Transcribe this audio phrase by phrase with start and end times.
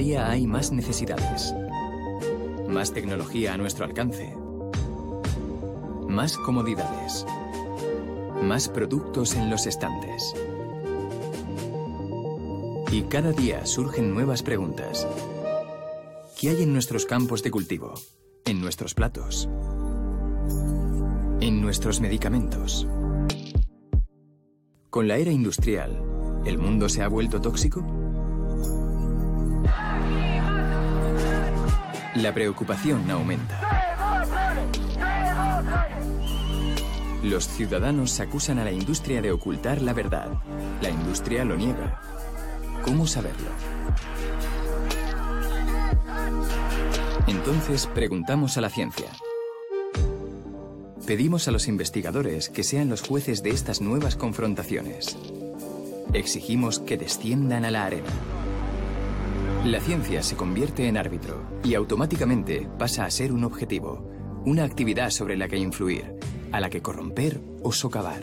[0.00, 1.54] Día hay más necesidades.
[2.66, 4.34] Más tecnología a nuestro alcance.
[6.08, 7.26] Más comodidades.
[8.42, 10.34] Más productos en los estantes.
[12.90, 15.06] Y cada día surgen nuevas preguntas.
[16.40, 17.92] ¿Qué hay en nuestros campos de cultivo?
[18.46, 19.50] ¿En nuestros platos?
[21.42, 22.88] ¿En nuestros medicamentos?
[24.88, 26.02] Con la era industrial,
[26.46, 28.09] ¿el mundo se ha vuelto tóxico?
[32.16, 33.60] La preocupación aumenta.
[37.22, 40.28] Los ciudadanos acusan a la industria de ocultar la verdad.
[40.82, 42.00] La industria lo niega.
[42.82, 43.50] ¿Cómo saberlo?
[47.28, 49.10] Entonces preguntamos a la ciencia.
[51.06, 55.16] Pedimos a los investigadores que sean los jueces de estas nuevas confrontaciones.
[56.12, 58.10] Exigimos que desciendan a la arena.
[59.64, 64.10] La ciencia se convierte en árbitro y automáticamente pasa a ser un objetivo,
[64.46, 66.14] una actividad sobre la que influir,
[66.50, 68.22] a la que corromper o socavar.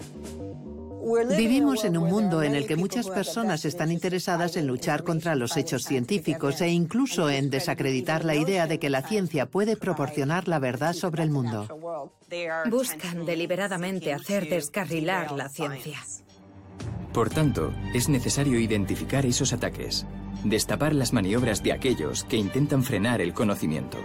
[1.38, 5.56] Vivimos en un mundo en el que muchas personas están interesadas en luchar contra los
[5.58, 10.58] hechos científicos e incluso en desacreditar la idea de que la ciencia puede proporcionar la
[10.58, 11.68] verdad sobre el mundo.
[12.70, 16.00] Buscan deliberadamente hacer descarrilar la ciencia.
[17.14, 20.06] Por tanto, es necesario identificar esos ataques,
[20.44, 23.98] destapar las maniobras de aquellos que intentan frenar el conocimiento.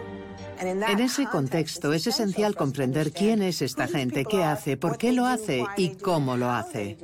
[0.61, 5.27] En ese contexto es esencial comprender quién es esta gente, qué hace, por qué lo
[5.27, 6.99] hace y cómo lo hace.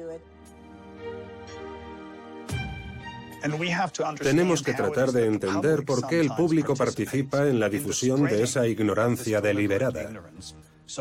[4.21, 8.67] Tenemos que tratar de entender por qué el público participa en la difusión de esa
[8.67, 10.11] ignorancia deliberada.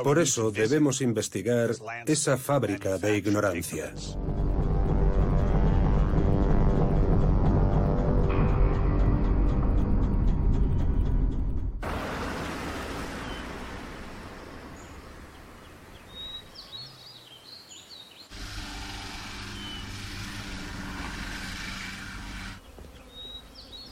[0.03, 1.71] Por eso debemos investigar
[2.05, 3.93] esa fábrica de ignorancia.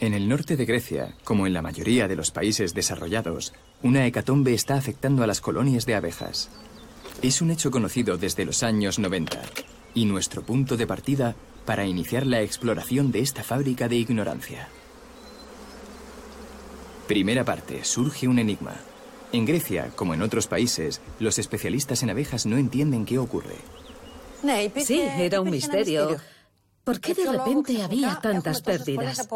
[0.06, 4.54] En el norte de Grecia, como en la mayoría de los países desarrollados, una hecatombe
[4.54, 6.52] está afectando a las colonias de abejas.
[7.24, 9.42] Es un hecho conocido desde los años 90
[9.96, 11.34] y nuestro punto de partida
[11.66, 14.68] para iniciar la exploración de esta fábrica de ignorancia.
[17.08, 18.76] Primera parte, surge un enigma.
[19.32, 23.56] En Grecia, como en otros países, los especialistas en abejas no entienden qué ocurre.
[24.84, 26.20] Sí, era un misterio.
[26.85, 29.28] ¿Por qué de repente había tantas pérdidas?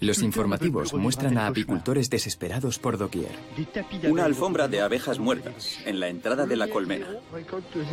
[0.00, 3.30] Los informativos muestran a apicultores desesperados por doquier.
[4.08, 7.08] Una alfombra de abejas muertas en la entrada de la colmena.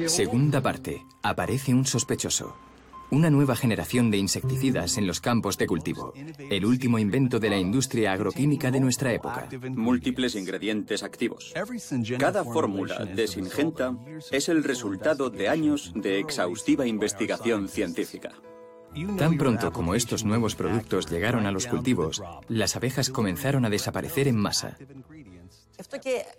[0.05, 1.03] Segunda parte.
[1.21, 2.55] Aparece un sospechoso.
[3.11, 6.13] Una nueva generación de insecticidas en los campos de cultivo.
[6.49, 9.49] El último invento de la industria agroquímica de nuestra época.
[9.75, 11.53] Múltiples ingredientes activos.
[12.17, 13.97] Cada fórmula de Singenta
[14.31, 18.31] es el resultado de años de exhaustiva investigación científica.
[19.17, 24.27] Tan pronto como estos nuevos productos llegaron a los cultivos, las abejas comenzaron a desaparecer
[24.27, 24.77] en masa.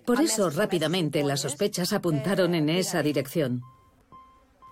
[0.04, 3.62] Por eso rápidamente las sospechas apuntaron en esa dirección.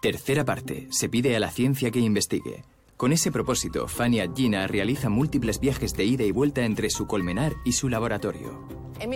[0.03, 0.89] Tercera parte.
[0.91, 2.65] Se pide a la ciencia que investigue.
[2.97, 7.55] Con ese propósito, Fania Gina realiza múltiples viajes de ida y vuelta entre su colmenar
[7.65, 8.67] y su laboratorio.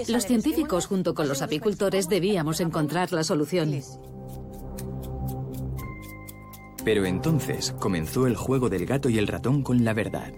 [0.08, 3.80] Los científicos junto con los apicultores debíamos encontrar la solución.
[6.84, 10.32] Pero entonces comenzó el juego del gato y el ratón con la verdad.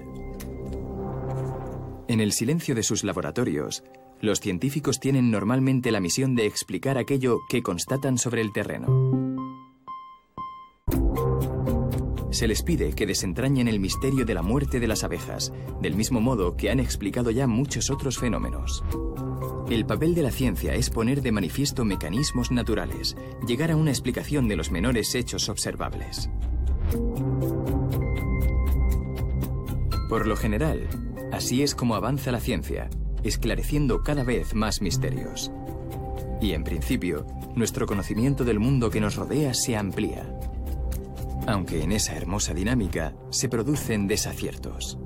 [2.06, 3.82] En el silencio de sus laboratorios,
[4.20, 9.23] los científicos tienen normalmente la misión de explicar aquello que constatan sobre el terreno.
[12.34, 16.20] Se les pide que desentrañen el misterio de la muerte de las abejas, del mismo
[16.20, 18.82] modo que han explicado ya muchos otros fenómenos.
[19.70, 23.16] El papel de la ciencia es poner de manifiesto mecanismos naturales,
[23.46, 26.28] llegar a una explicación de los menores hechos observables.
[30.08, 30.88] Por lo general,
[31.30, 32.90] así es como avanza la ciencia,
[33.22, 35.52] esclareciendo cada vez más misterios.
[36.42, 40.36] Y en principio, nuestro conocimiento del mundo que nos rodea se amplía.
[41.46, 44.98] Aunque en esa hermosa dinámica se producen desaciertos.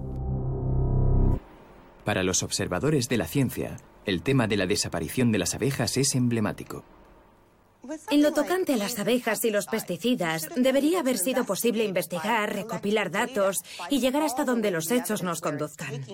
[2.04, 3.76] Para los observadores de la ciencia,
[4.06, 6.84] el tema de la desaparición de las abejas es emblemático.
[8.10, 13.10] En lo tocante a las abejas y los pesticidas, debería haber sido posible investigar, recopilar
[13.10, 13.58] datos
[13.88, 16.04] y llegar hasta donde los hechos nos conduzcan.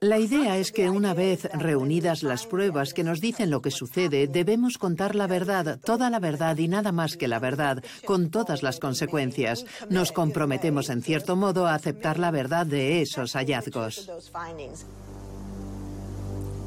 [0.00, 4.26] La idea es que una vez reunidas las pruebas que nos dicen lo que sucede,
[4.26, 8.64] debemos contar la verdad, toda la verdad y nada más que la verdad, con todas
[8.64, 9.66] las consecuencias.
[9.88, 14.10] Nos comprometemos en cierto modo a aceptar la verdad de esos hallazgos.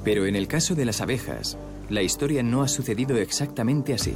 [0.03, 1.57] Pero en el caso de las abejas,
[1.91, 4.13] la historia no ha sucedido exactamente así.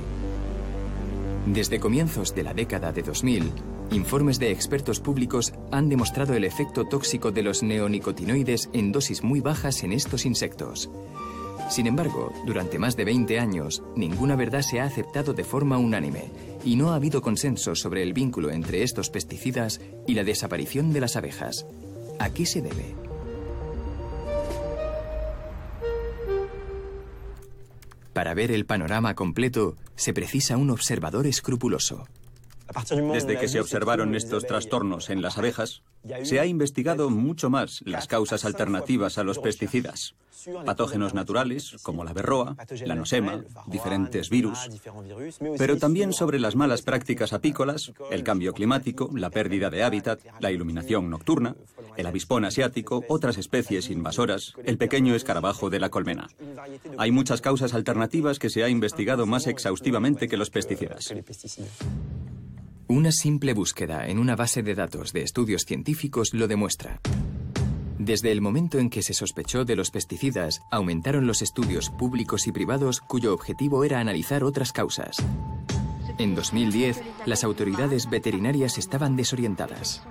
[1.45, 3.51] Desde comienzos de la década de 2000,
[3.91, 9.41] informes de expertos públicos han demostrado el efecto tóxico de los neonicotinoides en dosis muy
[9.41, 10.89] bajas en estos insectos.
[11.69, 16.31] Sin embargo, durante más de 20 años, ninguna verdad se ha aceptado de forma unánime
[16.63, 21.01] y no ha habido consenso sobre el vínculo entre estos pesticidas y la desaparición de
[21.01, 21.65] las abejas.
[22.19, 23.04] ¿A qué se debe?
[28.15, 32.07] Para ver el panorama completo, se precisa un observador escrupuloso.
[33.13, 35.83] Desde que se observaron estos trastornos en las abejas,
[36.23, 40.15] se ha investigado mucho más las causas alternativas a los pesticidas.
[40.65, 44.59] Patógenos naturales, como la berroa, la nosema, diferentes virus,
[45.57, 50.51] pero también sobre las malas prácticas apícolas, el cambio climático, la pérdida de hábitat, la
[50.51, 51.55] iluminación nocturna,
[51.97, 56.27] el avispón asiático, otras especies invasoras, el pequeño escarabajo de la colmena.
[56.97, 61.13] Hay muchas causas alternativas que se ha investigado más exhaustivamente que los pesticidas.
[62.87, 67.01] Una simple búsqueda en una base de datos de estudios científicos lo demuestra.
[67.97, 72.51] Desde el momento en que se sospechó de los pesticidas, aumentaron los estudios públicos y
[72.51, 75.17] privados cuyo objetivo era analizar otras causas.
[76.19, 80.03] En 2010, las autoridades veterinarias estaban desorientadas.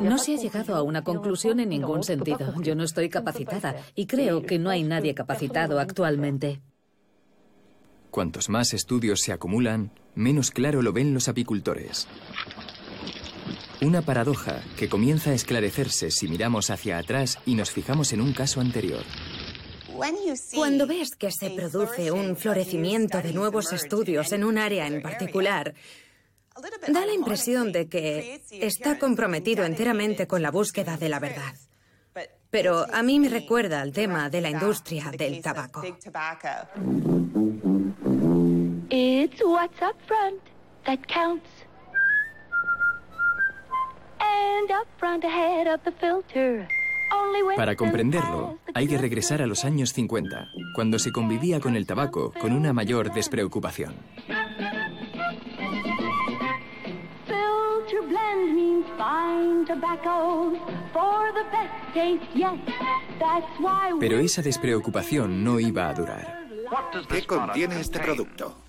[0.00, 2.54] No se ha llegado a una conclusión en ningún sentido.
[2.62, 6.62] Yo no estoy capacitada y creo que no hay nadie capacitado actualmente.
[8.18, 12.08] Cuantos más estudios se acumulan, menos claro lo ven los apicultores.
[13.80, 18.32] Una paradoja que comienza a esclarecerse si miramos hacia atrás y nos fijamos en un
[18.32, 19.04] caso anterior.
[20.52, 25.74] Cuando ves que se produce un florecimiento de nuevos estudios en un área en particular,
[26.88, 31.54] da la impresión de que está comprometido enteramente con la búsqueda de la verdad.
[32.50, 35.82] Pero a mí me recuerda al tema de la industria del tabaco.
[39.30, 40.40] It's what's up front
[40.86, 41.50] that counts.
[44.20, 46.66] And up front ahead of the filter.
[47.56, 52.32] Para comprenderlo, hay que regresar a los años 50, cuando se convivía con el tabaco
[52.40, 53.96] con una mayor despreocupación.
[64.00, 66.48] Pero esa despreocupación no iba a durar.
[67.08, 68.67] ¿Qué contiene este producto?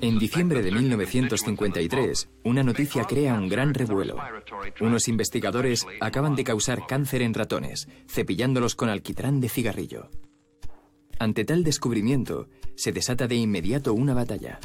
[0.00, 4.16] En diciembre de 1953, una noticia crea un gran revuelo.
[4.80, 10.10] Unos investigadores acaban de causar cáncer en ratones, cepillándolos con alquitrán de cigarrillo.
[11.18, 14.58] Ante tal descubrimiento, se desata de inmediato una batalla.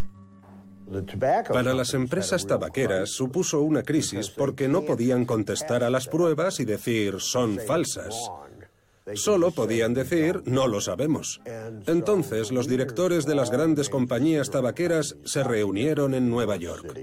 [1.52, 6.66] Para las empresas tabaqueras supuso una crisis porque no podían contestar a las pruebas y
[6.66, 8.16] decir son falsas.
[9.14, 11.42] Solo podían decir, no lo sabemos.
[11.86, 16.96] Entonces los directores de las grandes compañías tabaqueras se reunieron en Nueva York.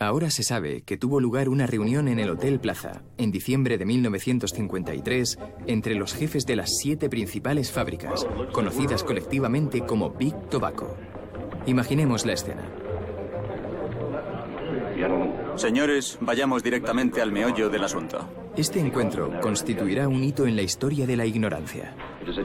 [0.00, 3.84] Ahora se sabe que tuvo lugar una reunión en el Hotel Plaza, en diciembre de
[3.84, 10.96] 1953, entre los jefes de las siete principales fábricas, conocidas colectivamente como Big Tobacco.
[11.66, 12.62] Imaginemos la escena.
[15.56, 18.47] Señores, vayamos directamente al meollo del asunto.
[18.58, 21.94] Este encuentro constituirá un hito en la historia de la ignorancia.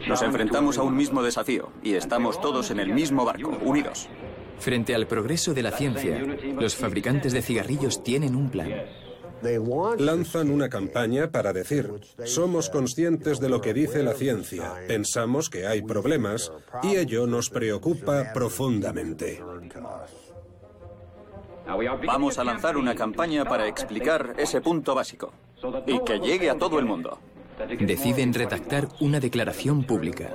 [0.08, 4.08] Nos enfrentamos a un mismo desafío y estamos todos en el mismo barco, unidos.
[4.60, 6.20] Frente al progreso de la ciencia,
[6.60, 8.72] los fabricantes de cigarrillos tienen un plan.
[9.98, 11.92] Lanzan una campaña para decir,
[12.26, 16.52] somos conscientes de lo que dice la ciencia, pensamos que hay problemas
[16.84, 19.42] y ello nos preocupa profundamente.
[22.06, 25.34] Vamos a lanzar una campaña para explicar ese punto básico
[25.88, 27.20] y que llegue a todo el mundo.
[27.80, 30.30] Deciden redactar una declaración pública.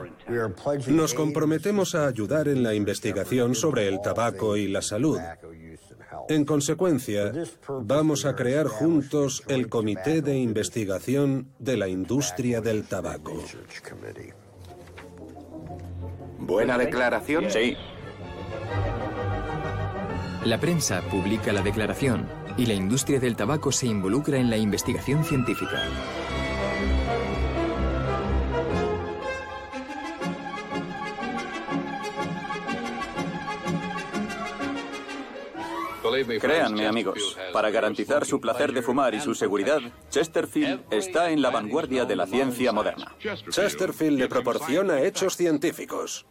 [0.89, 5.19] Nos comprometemos a ayudar en la investigación sobre el tabaco y la salud.
[6.29, 7.33] En consecuencia,
[7.69, 13.43] vamos a crear juntos el Comité de Investigación de la Industria del Tabaco.
[16.39, 17.51] ¿Buena declaración?
[17.51, 17.77] Sí.
[20.45, 25.25] La prensa publica la declaración y la industria del tabaco se involucra en la investigación
[25.25, 25.81] científica.
[36.41, 39.79] Créanme amigos, para garantizar su placer de fumar y su seguridad,
[40.11, 43.15] Chesterfield está en la vanguardia de la ciencia moderna.
[43.51, 46.27] Chesterfield le proporciona hechos científicos.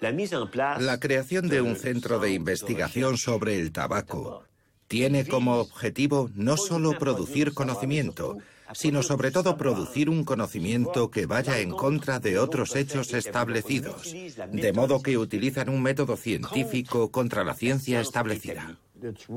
[0.00, 4.49] La creación de un centro de investigación sobre el tabaco
[4.90, 8.38] tiene como objetivo no solo producir conocimiento,
[8.74, 14.12] sino sobre todo producir un conocimiento que vaya en contra de otros hechos establecidos,
[14.50, 18.78] de modo que utilizan un método científico contra la ciencia establecida.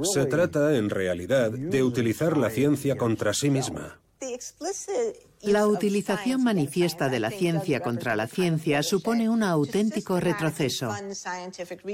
[0.02, 4.00] Se trata, en realidad, de utilizar la ciencia contra sí misma.
[5.42, 10.92] La utilización manifiesta de la ciencia contra la ciencia supone un auténtico retroceso.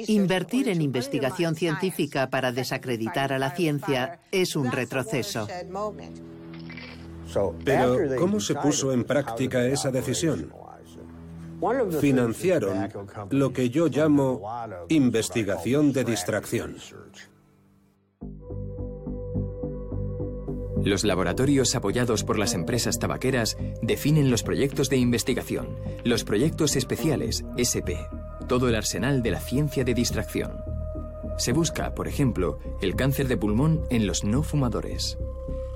[0.07, 5.47] Invertir en investigación científica para desacreditar a la ciencia es un retroceso.
[7.63, 10.53] Pero, ¿cómo se puso en práctica esa decisión?
[11.99, 12.89] Financiaron
[13.31, 14.41] lo que yo llamo
[14.87, 16.77] investigación de distracción.
[20.83, 27.43] Los laboratorios apoyados por las empresas tabaqueras definen los proyectos de investigación, los proyectos especiales,
[27.59, 27.99] SP,
[28.47, 30.63] todo el arsenal de la ciencia de distracción.
[31.37, 35.17] Se busca, por ejemplo, el cáncer de pulmón en los no fumadores.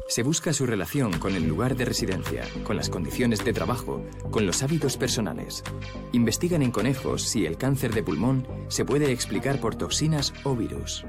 [0.08, 4.46] Se busca su relación con el lugar de residencia, con las condiciones de trabajo, con
[4.46, 5.64] los hábitos personales.
[6.12, 11.06] Investigan en conejos si el cáncer de pulmón se puede explicar por toxinas o virus.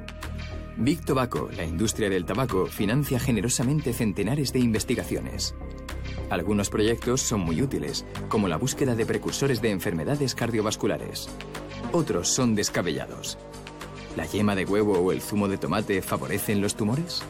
[0.76, 5.54] Big Tobacco, la industria del tabaco, financia generosamente centenares de investigaciones.
[6.30, 11.28] Algunos proyectos son muy útiles, como la búsqueda de precursores de enfermedades cardiovasculares.
[11.92, 13.38] Otros son descabellados.
[14.16, 17.22] ¿La yema de huevo o el zumo de tomate favorecen los tumores?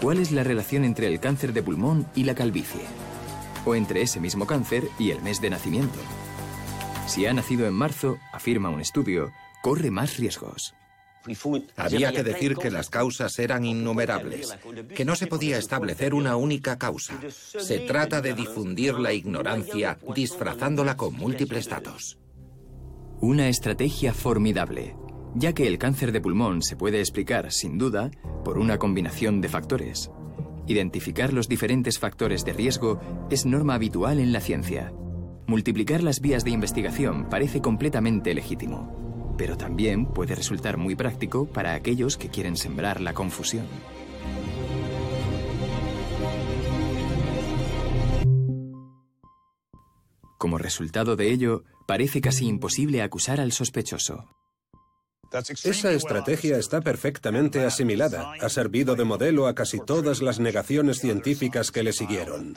[0.00, 2.82] ¿Cuál es la relación entre el cáncer de pulmón y la calvicie?
[3.66, 5.98] ¿O entre ese mismo cáncer y el mes de nacimiento?
[7.06, 9.30] Si ha nacido en marzo, afirma un estudio,
[9.62, 10.74] corre más riesgos.
[11.76, 14.56] Había que decir que las causas eran innumerables,
[14.94, 17.18] que no se podía establecer una única causa.
[17.30, 22.18] Se trata de difundir la ignorancia disfrazándola con múltiples datos.
[23.20, 24.94] Una estrategia formidable,
[25.34, 28.10] ya que el cáncer de pulmón se puede explicar, sin duda,
[28.44, 30.10] por una combinación de factores.
[30.66, 34.92] Identificar los diferentes factores de riesgo es norma habitual en la ciencia.
[35.46, 39.05] Multiplicar las vías de investigación parece completamente legítimo
[39.36, 43.66] pero también puede resultar muy práctico para aquellos que quieren sembrar la confusión.
[50.38, 54.26] Como resultado de ello, parece casi imposible acusar al sospechoso.
[55.64, 58.32] Esa estrategia está perfectamente asimilada.
[58.40, 62.54] Ha servido de modelo a casi todas las negaciones científicas que le siguieron.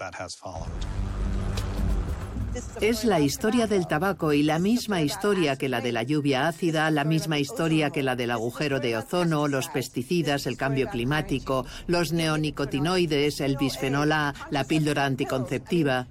[2.81, 6.89] Es la historia del tabaco y la misma historia que la de la lluvia ácida,
[6.89, 12.11] la misma historia que la del agujero de ozono, los pesticidas, el cambio climático, los
[12.11, 16.07] neonicotinoides, el bisfenol A, la píldora anticonceptiva.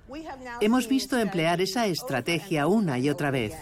[0.61, 3.55] Hemos visto emplear esa estrategia una y otra vez.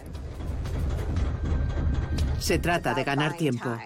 [2.39, 3.77] Se trata de ganar tiempo.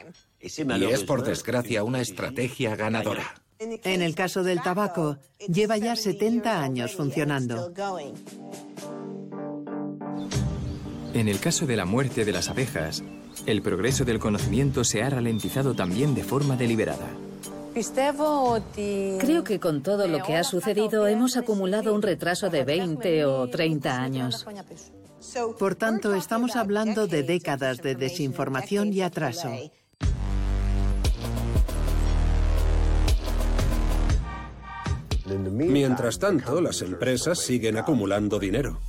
[0.41, 3.35] Y es, por desgracia, una estrategia ganadora.
[3.59, 7.73] En el caso del tabaco, lleva ya 70 años funcionando.
[11.13, 13.03] En el caso de la muerte de las abejas,
[13.47, 17.09] el progreso del conocimiento se ha ralentizado también de forma deliberada.
[17.75, 23.49] Creo que con todo lo que ha sucedido hemos acumulado un retraso de 20 o
[23.49, 24.47] 30 años.
[25.59, 29.51] Por tanto, estamos hablando de décadas de desinformación y atraso.
[35.27, 38.81] Mientras tanto, las empresas siguen acumulando dinero.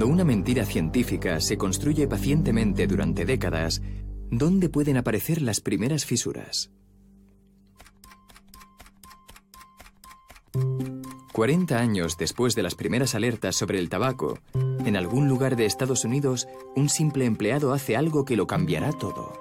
[0.00, 3.82] Cuando una mentira científica se construye pacientemente durante décadas,
[4.30, 6.70] ¿dónde pueden aparecer las primeras fisuras?
[11.34, 14.38] 40 años después de las primeras alertas sobre el tabaco,
[14.86, 19.34] en algún lugar de Estados Unidos, un simple empleado hace algo que lo cambiará todo.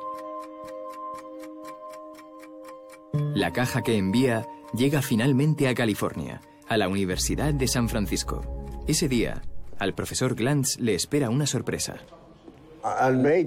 [3.33, 8.65] La caja que envía llega finalmente a California, a la Universidad de San Francisco.
[8.87, 9.41] Ese día,
[9.79, 11.95] al profesor Glantz le espera una sorpresa.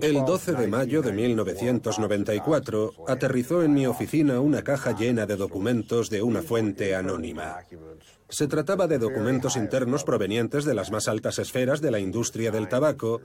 [0.02, 6.10] El 12 de mayo de 1994 aterrizó en mi oficina una caja llena de documentos
[6.10, 7.58] de una fuente anónima.
[8.28, 12.68] Se trataba de documentos internos provenientes de las más altas esferas de la industria del
[12.68, 13.20] tabaco,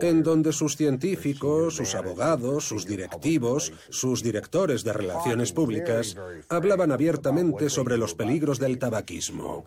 [0.00, 6.16] en donde sus científicos, sus abogados, sus directivos, sus directores de relaciones públicas
[6.48, 9.66] hablaban abiertamente sobre los peligros del tabaquismo.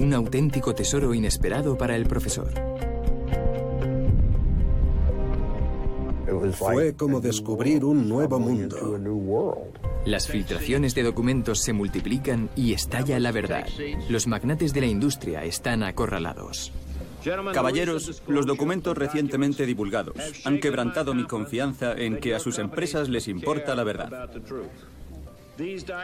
[0.00, 2.50] Un auténtico tesoro inesperado para el profesor.
[6.54, 9.68] Fue como descubrir un nuevo mundo.
[10.06, 13.66] Las filtraciones de documentos se multiplican y estalla la verdad.
[14.08, 16.72] Los magnates de la industria están acorralados.
[17.52, 20.16] Caballeros, los documentos recientemente divulgados
[20.46, 24.30] han quebrantado mi confianza en que a sus empresas les importa la verdad.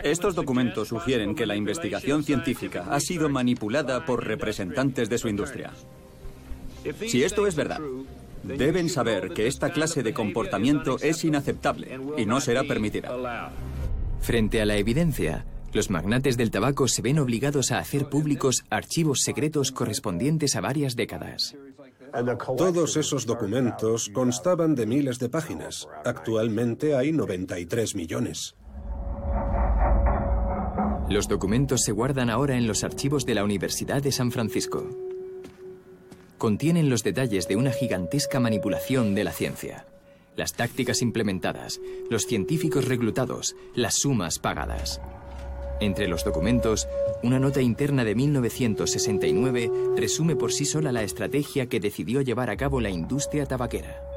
[0.02, 5.72] Estos documentos sugieren que la investigación científica ha sido manipulada por representantes de su industria.
[7.06, 7.80] Si esto es verdad,
[8.42, 13.52] deben saber que esta clase de comportamiento es inaceptable y no será permitida.
[14.20, 19.20] Frente a la evidencia, los magnates del tabaco se ven obligados a hacer públicos archivos
[19.22, 21.56] secretos correspondientes a varias décadas.
[22.56, 25.86] Todos esos documentos constaban de miles de páginas.
[26.04, 28.55] Actualmente hay 93 millones.
[31.08, 34.88] Los documentos se guardan ahora en los archivos de la Universidad de San Francisco.
[36.36, 39.86] Contienen los detalles de una gigantesca manipulación de la ciencia.
[40.34, 45.00] Las tácticas implementadas, los científicos reclutados, las sumas pagadas.
[45.78, 46.88] Entre los documentos,
[47.22, 52.56] una nota interna de 1969 resume por sí sola la estrategia que decidió llevar a
[52.56, 54.15] cabo la industria tabaquera.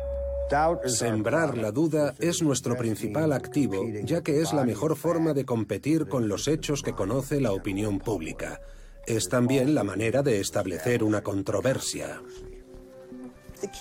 [0.85, 6.07] Sembrar la duda es nuestro principal activo, ya que es la mejor forma de competir
[6.07, 8.59] con los hechos que conoce la opinión pública.
[9.05, 12.21] Es también la manera de establecer una controversia.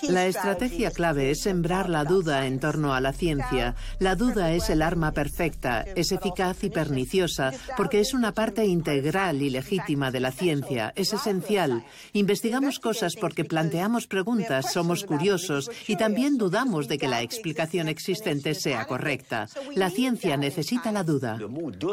[0.09, 3.75] La estrategia clave es sembrar la duda en torno a la ciencia.
[3.99, 9.41] La duda es el arma perfecta, es eficaz y perniciosa, porque es una parte integral
[9.41, 11.85] y legítima de la ciencia, es esencial.
[12.13, 18.55] Investigamos cosas porque planteamos preguntas, somos curiosos y también dudamos de que la explicación existente
[18.55, 19.47] sea correcta.
[19.75, 21.37] La ciencia necesita la duda.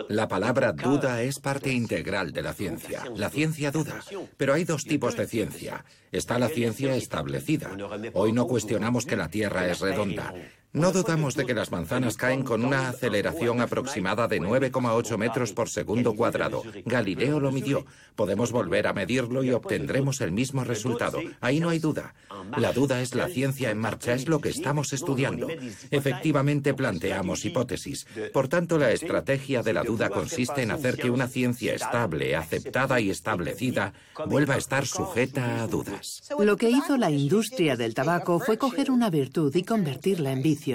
[0.09, 3.05] La palabra duda es parte integral de la ciencia.
[3.15, 4.01] La ciencia duda.
[4.37, 5.85] Pero hay dos tipos de ciencia.
[6.13, 7.76] Está la ciencia establecida.
[8.15, 10.33] Hoy no cuestionamos que la Tierra es redonda.
[10.77, 15.71] No dudamos de que las manzanas caen con una aceleración aproximada de 9,8 metros por
[15.71, 16.63] segundo cuadrado.
[16.85, 17.87] Galileo lo midió.
[18.15, 21.19] Podemos volver a medirlo y obtendremos el mismo resultado.
[21.41, 22.15] Ahí no hay duda.
[22.59, 25.49] La duda es la ciencia en marcha, es lo que estamos estudiando.
[25.91, 28.07] Efectivamente planteamos hipótesis.
[28.35, 33.01] Por tanto, la estrategia de la duda consiste en hacer que una ciencia estable, aceptada
[33.01, 33.95] y establecida
[34.27, 36.21] vuelva a estar sujeta a dudas.
[36.39, 40.66] Lo que hizo la industria del tabaco fue coger una virtud y convertirla en vicio.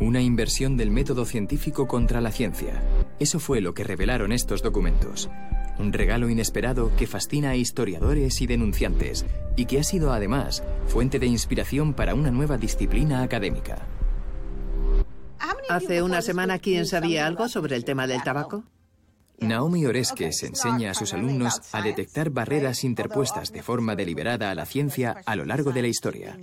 [0.00, 2.82] Una inversión del método científico contra la ciencia.
[3.18, 5.28] Eso fue lo que revelaron estos documentos.
[5.78, 11.18] Un regalo inesperado que fascina a historiadores y denunciantes y que ha sido además fuente
[11.18, 13.86] de inspiración para una nueva disciplina académica.
[15.68, 18.64] Hace una semana, ¿quién sabía algo sobre el tema del tabaco?
[19.38, 24.64] Naomi Oreskes enseña a sus alumnos a detectar barreras interpuestas de forma deliberada a la
[24.64, 26.38] ciencia a lo largo de la historia.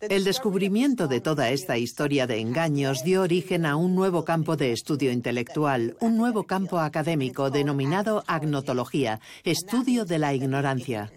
[0.00, 4.70] El descubrimiento de toda esta historia de engaños dio origen a un nuevo campo de
[4.70, 11.10] estudio intelectual, un nuevo campo académico denominado agnotología, estudio de la ignorancia.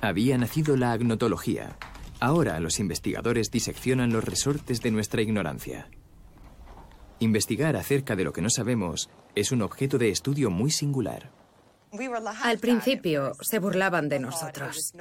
[0.00, 1.76] Había nacido la agnotología.
[2.18, 5.90] Ahora los investigadores diseccionan los resortes de nuestra ignorancia.
[7.18, 11.41] Investigar acerca de lo que no sabemos es un objeto de estudio muy singular.
[12.42, 14.94] Al principio se burlaban de nosotros.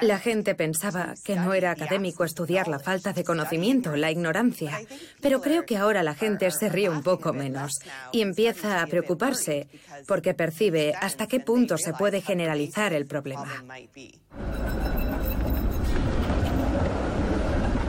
[0.00, 4.80] La gente pensaba que no era académico estudiar la falta de conocimiento, la ignorancia.
[5.20, 7.80] Pero creo que ahora la gente se ríe un poco menos
[8.12, 9.68] y empieza a preocuparse
[10.06, 13.64] porque percibe hasta qué punto se puede generalizar el problema.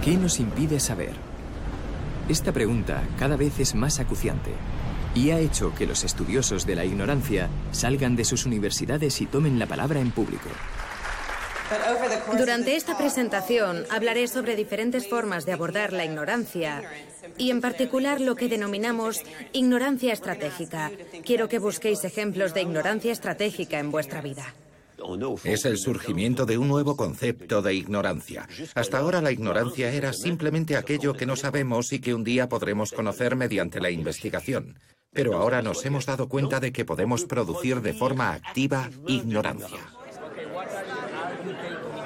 [0.04, 1.14] ¿Qué nos impide saber?
[2.28, 4.52] Esta pregunta cada vez es más acuciante
[5.16, 9.60] y ha hecho que los estudiosos de la ignorancia salgan de sus universidades y tomen
[9.60, 10.50] la palabra en público.
[12.36, 16.82] Durante esta presentación hablaré sobre diferentes formas de abordar la ignorancia
[17.38, 19.22] y en particular lo que denominamos
[19.54, 20.92] ignorancia estratégica.
[21.24, 24.54] Quiero que busquéis ejemplos de ignorancia estratégica en vuestra vida.
[25.44, 28.48] Es el surgimiento de un nuevo concepto de ignorancia.
[28.76, 32.92] Hasta ahora la ignorancia era simplemente aquello que no sabemos y que un día podremos
[32.92, 34.78] conocer mediante la investigación.
[35.12, 39.80] Pero ahora nos hemos dado cuenta de que podemos producir de forma activa ignorancia.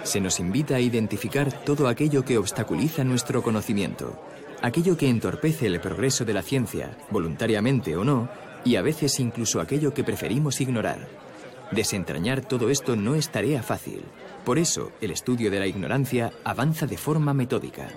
[0.04, 4.22] Se nos invita a identificar todo aquello que obstaculiza nuestro conocimiento,
[4.62, 8.30] aquello que entorpece el progreso de la ciencia, voluntariamente o no,
[8.64, 11.08] y a veces incluso aquello que preferimos ignorar.
[11.72, 14.04] Desentrañar todo esto no es tarea fácil.
[14.46, 17.90] Por eso, el estudio de la ignorancia avanza de forma metódica.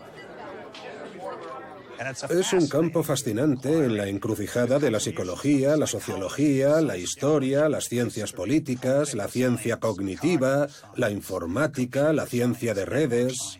[2.29, 7.89] Es un campo fascinante en la encrucijada de la psicología, la sociología, la historia, las
[7.89, 13.59] ciencias políticas, la ciencia cognitiva, la informática, la ciencia de redes.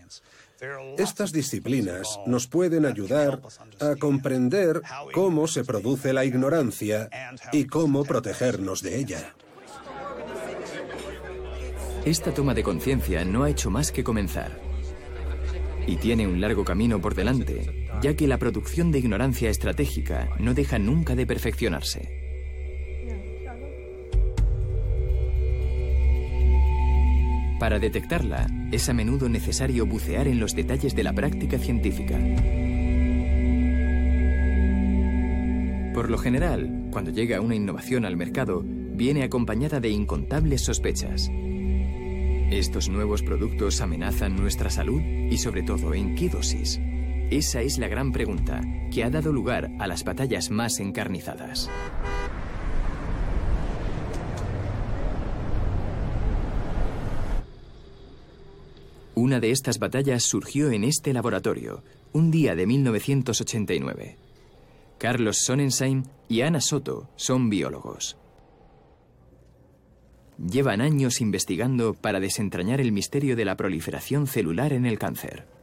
[0.99, 3.41] Estas disciplinas nos pueden ayudar
[3.81, 7.11] a comprender cómo se produce la ignorancia
[7.53, 9.35] y cómo protegernos de ella.
[12.05, 14.61] Esta toma de conciencia no ha hecho más que comenzar.
[15.87, 20.55] Y tiene un largo camino por delante, ya que la producción de ignorancia estratégica no
[20.55, 22.17] deja nunca de perfeccionarse.
[27.59, 32.19] Para detectarla, es a menudo necesario bucear en los detalles de la práctica científica.
[35.95, 41.31] Por lo general, cuando llega una innovación al mercado, viene acompañada de incontables sospechas.
[42.51, 45.01] ¿Estos nuevos productos amenazan nuestra salud?
[45.01, 46.79] Y sobre todo, ¿en qué dosis?
[47.31, 48.61] Esa es la gran pregunta
[48.93, 51.69] que ha dado lugar a las batallas más encarnizadas.
[59.17, 64.19] Una de estas batallas surgió en este laboratorio, un día de 1989.
[64.97, 68.17] Carlos Sonnensheim y Ana Soto son biólogos.
[70.39, 75.56] Llevan años investigando para desentrañar el misterio de la proliferación celular en el cáncer.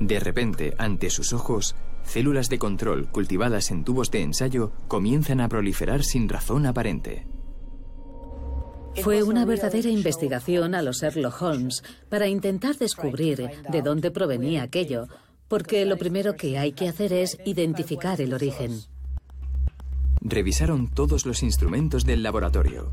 [0.00, 5.48] De repente, ante sus ojos, células de control cultivadas en tubos de ensayo comienzan a
[5.48, 7.26] proliferar sin razón aparente.
[9.02, 15.06] Fue una verdadera investigación a los Sherlock Holmes para intentar descubrir de dónde provenía aquello,
[15.46, 18.80] porque lo primero que hay que hacer es identificar el origen.
[20.20, 22.90] Revisaron todos los instrumentos del laboratorio,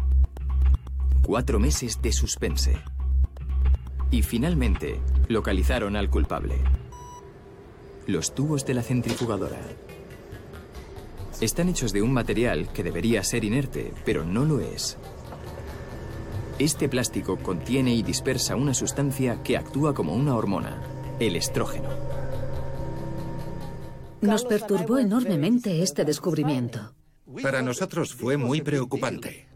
[1.27, 2.77] Cuatro meses de suspense.
[4.11, 6.55] Y finalmente localizaron al culpable.
[8.07, 9.59] Los tubos de la centrifugadora.
[11.41, 14.97] Están hechos de un material que debería ser inerte, pero no lo es.
[16.57, 20.81] Este plástico contiene y dispersa una sustancia que actúa como una hormona,
[21.19, 21.89] el estrógeno.
[24.21, 26.93] Nos perturbó enormemente este descubrimiento.
[27.43, 29.49] Para nosotros fue muy preocupante.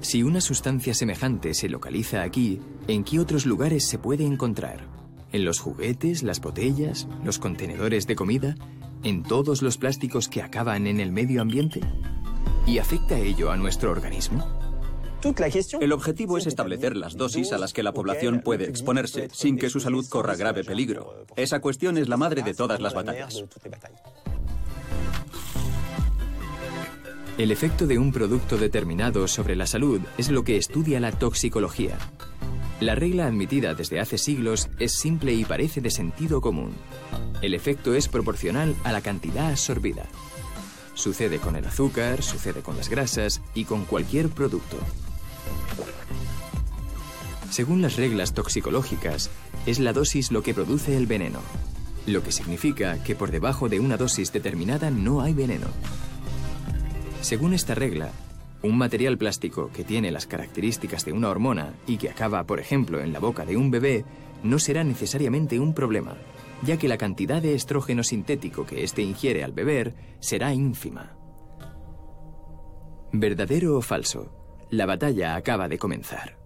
[0.00, 5.03] Si una sustancia semejante se localiza aquí, ¿en qué otros lugares se puede encontrar?
[5.34, 8.54] ¿En los juguetes, las botellas, los contenedores de comida?
[9.02, 11.80] ¿En todos los plásticos que acaban en el medio ambiente?
[12.68, 14.46] ¿Y afecta ello a nuestro organismo?
[15.80, 19.70] El objetivo es establecer las dosis a las que la población puede exponerse sin que
[19.70, 21.26] su salud corra grave peligro.
[21.34, 23.44] Esa cuestión es la madre de todas las batallas.
[27.38, 31.98] El efecto de un producto determinado sobre la salud es lo que estudia la toxicología.
[32.80, 36.72] La regla admitida desde hace siglos es simple y parece de sentido común.
[37.40, 40.04] El efecto es proporcional a la cantidad absorbida.
[40.94, 44.76] Sucede con el azúcar, sucede con las grasas y con cualquier producto.
[47.50, 49.30] Según las reglas toxicológicas,
[49.66, 51.38] es la dosis lo que produce el veneno,
[52.06, 55.68] lo que significa que por debajo de una dosis determinada no hay veneno.
[57.22, 58.10] Según esta regla,
[58.64, 63.00] un material plástico que tiene las características de una hormona y que acaba, por ejemplo,
[63.00, 64.04] en la boca de un bebé,
[64.42, 66.16] no será necesariamente un problema,
[66.62, 71.14] ya que la cantidad de estrógeno sintético que éste ingiere al beber será ínfima.
[73.12, 74.66] ¿Verdadero o falso?
[74.70, 76.38] La batalla acaba de comenzar.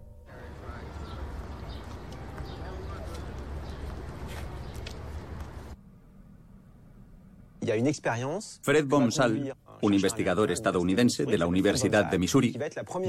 [8.62, 12.58] Fred Bomsal un investigador estadounidense de la Universidad de Missouri,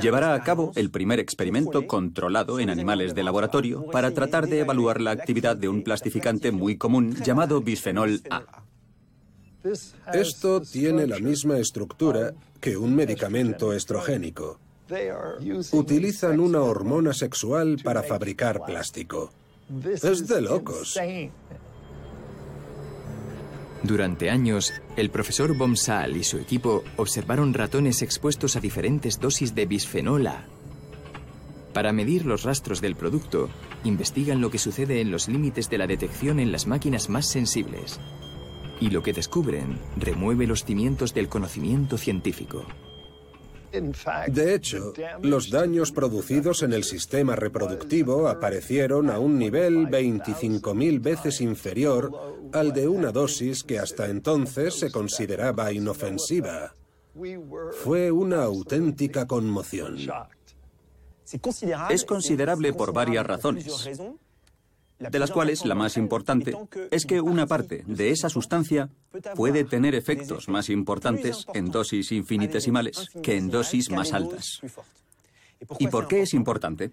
[0.01, 5.01] llevará a cabo el primer experimento controlado en animales de laboratorio para tratar de evaluar
[5.01, 8.63] la actividad de un plastificante muy común llamado bisfenol A.
[10.13, 14.59] Esto tiene la misma estructura que un medicamento estrogénico.
[15.71, 19.31] Utilizan una hormona sexual para fabricar plástico.
[19.83, 20.99] Es de locos.
[23.83, 29.65] Durante años, el profesor Bomsal y su equipo observaron ratones expuestos a diferentes dosis de
[29.65, 30.27] bisfenol.
[31.73, 33.49] Para medir los rastros del producto,
[33.85, 37.99] investigan lo que sucede en los límites de la detección en las máquinas más sensibles.
[38.81, 42.65] Y lo que descubren remueve los cimientos del conocimiento científico.
[44.27, 51.41] De hecho, los daños producidos en el sistema reproductivo aparecieron a un nivel 25.000 veces
[51.41, 52.11] inferior
[52.53, 56.73] al de una dosis que hasta entonces se consideraba inofensiva.
[57.83, 59.97] Fue una auténtica conmoción.
[61.89, 63.89] Es considerable por varias razones
[64.99, 66.55] de las cuales la más importante
[66.91, 68.89] es que una parte de esa sustancia
[69.35, 74.61] puede tener efectos más importantes en dosis infinitesimales que en dosis más altas.
[75.77, 76.91] ¿Y por qué es importante?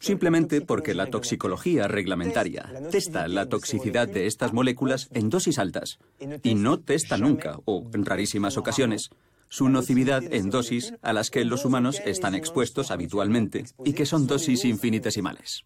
[0.00, 5.98] Simplemente porque la toxicología reglamentaria testa la toxicidad de estas moléculas en dosis altas
[6.42, 9.10] y no testa nunca, o en rarísimas ocasiones,
[9.48, 14.26] su nocividad en dosis a las que los humanos están expuestos habitualmente y que son
[14.26, 15.64] dosis infinitesimales.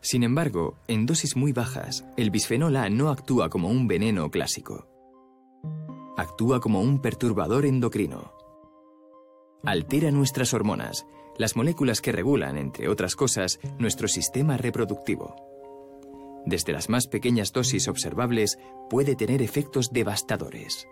[0.00, 4.86] Sin embargo, en dosis muy bajas, el bisfenol A no actúa como un veneno clásico.
[6.16, 8.32] Actúa como un perturbador endocrino.
[9.64, 15.36] Altera nuestras hormonas, las moléculas que regulan, entre otras cosas, nuestro sistema reproductivo.
[16.46, 18.58] Desde las más pequeñas dosis observables
[18.88, 20.86] puede tener efectos devastadores.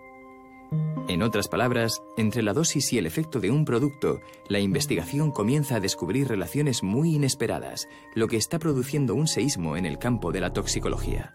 [1.09, 5.77] En otras palabras, entre la dosis y el efecto de un producto, la investigación comienza
[5.77, 10.41] a descubrir relaciones muy inesperadas, lo que está produciendo un seísmo en el campo de
[10.41, 11.35] la toxicología.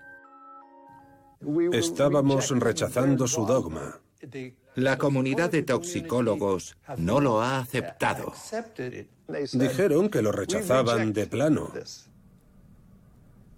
[1.71, 3.99] Estábamos rechazando su dogma.
[4.75, 8.31] La comunidad de toxicólogos no lo ha aceptado.
[9.53, 11.71] Dijeron que lo rechazaban de plano.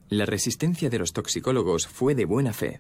[0.08, 2.80] La resistencia de los toxicólogos fue de buena fe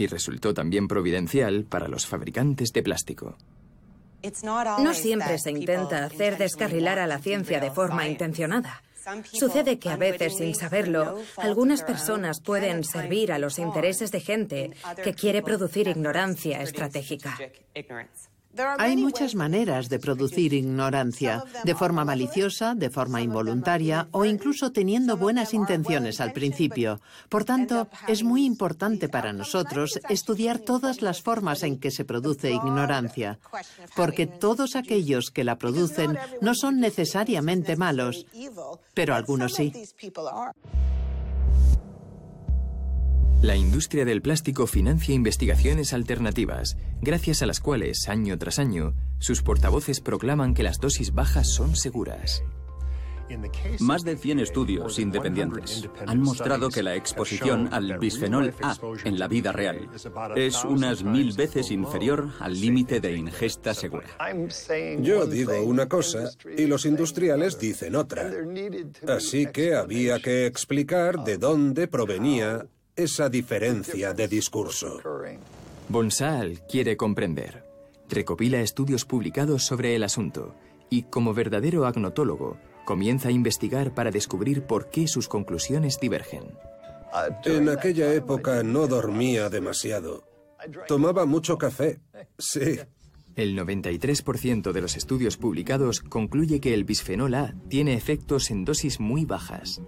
[0.00, 3.36] y resultó también providencial para los fabricantes de plástico.
[4.78, 8.82] No siempre se intenta hacer descarrilar a la ciencia de forma intencionada.
[9.32, 14.70] Sucede que a veces, sin saberlo, algunas personas pueden servir a los intereses de gente
[15.02, 17.38] que quiere producir ignorancia estratégica.
[18.78, 25.16] Hay muchas maneras de producir ignorancia, de forma maliciosa, de forma involuntaria o incluso teniendo
[25.16, 27.00] buenas intenciones al principio.
[27.28, 32.50] Por tanto, es muy importante para nosotros estudiar todas las formas en que se produce
[32.50, 33.38] ignorancia,
[33.94, 38.26] porque todos aquellos que la producen no son necesariamente malos,
[38.94, 39.72] pero algunos sí.
[43.42, 49.40] La industria del plástico financia investigaciones alternativas, gracias a las cuales, año tras año, sus
[49.40, 52.42] portavoces proclaman que las dosis bajas son seguras.
[53.78, 59.26] Más de 100 estudios independientes han mostrado que la exposición al bisfenol A en la
[59.26, 59.88] vida real
[60.36, 64.08] es unas mil veces inferior al límite de ingesta segura.
[64.98, 68.30] Yo digo una cosa y los industriales dicen otra.
[69.08, 72.66] Así que había que explicar de dónde provenía
[73.02, 75.00] esa diferencia de discurso.
[75.88, 77.64] Bonsal quiere comprender.
[78.08, 80.54] Recopila estudios publicados sobre el asunto
[80.88, 86.44] y, como verdadero agnotólogo, comienza a investigar para descubrir por qué sus conclusiones divergen.
[87.44, 90.24] En aquella época no dormía demasiado.
[90.86, 92.00] Tomaba mucho café.
[92.38, 92.78] Sí.
[93.36, 99.00] El 93% de los estudios publicados concluye que el bisfenol A tiene efectos en dosis
[99.00, 99.80] muy bajas.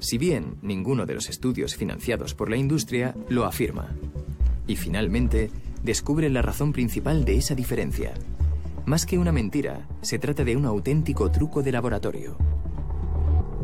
[0.00, 3.96] Si bien ninguno de los estudios financiados por la industria lo afirma.
[4.66, 5.50] Y finalmente,
[5.82, 8.14] descubre la razón principal de esa diferencia.
[8.86, 12.36] Más que una mentira, se trata de un auténtico truco de laboratorio.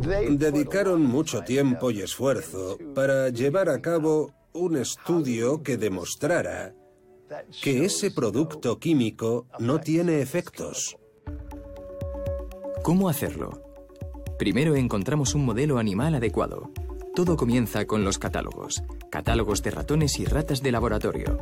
[0.02, 6.74] Dedicaron mucho tiempo y esfuerzo para llevar a cabo un estudio que demostrara
[7.62, 10.96] que ese producto químico no tiene efectos.
[12.82, 13.63] ¿Cómo hacerlo?
[14.38, 16.72] Primero encontramos un modelo animal adecuado.
[17.14, 21.38] Todo comienza con los catálogos, catálogos de ratones y ratas de laboratorio.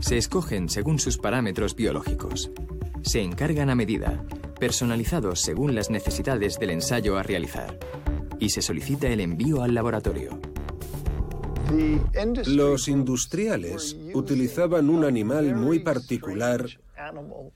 [0.00, 2.50] Se escogen según sus parámetros biológicos.
[3.02, 4.24] Se encargan a medida,
[4.58, 7.78] personalizados según las necesidades del ensayo a realizar.
[8.40, 10.40] Y se solicita el envío al laboratorio.
[12.46, 16.66] Los industriales utilizaban un animal muy particular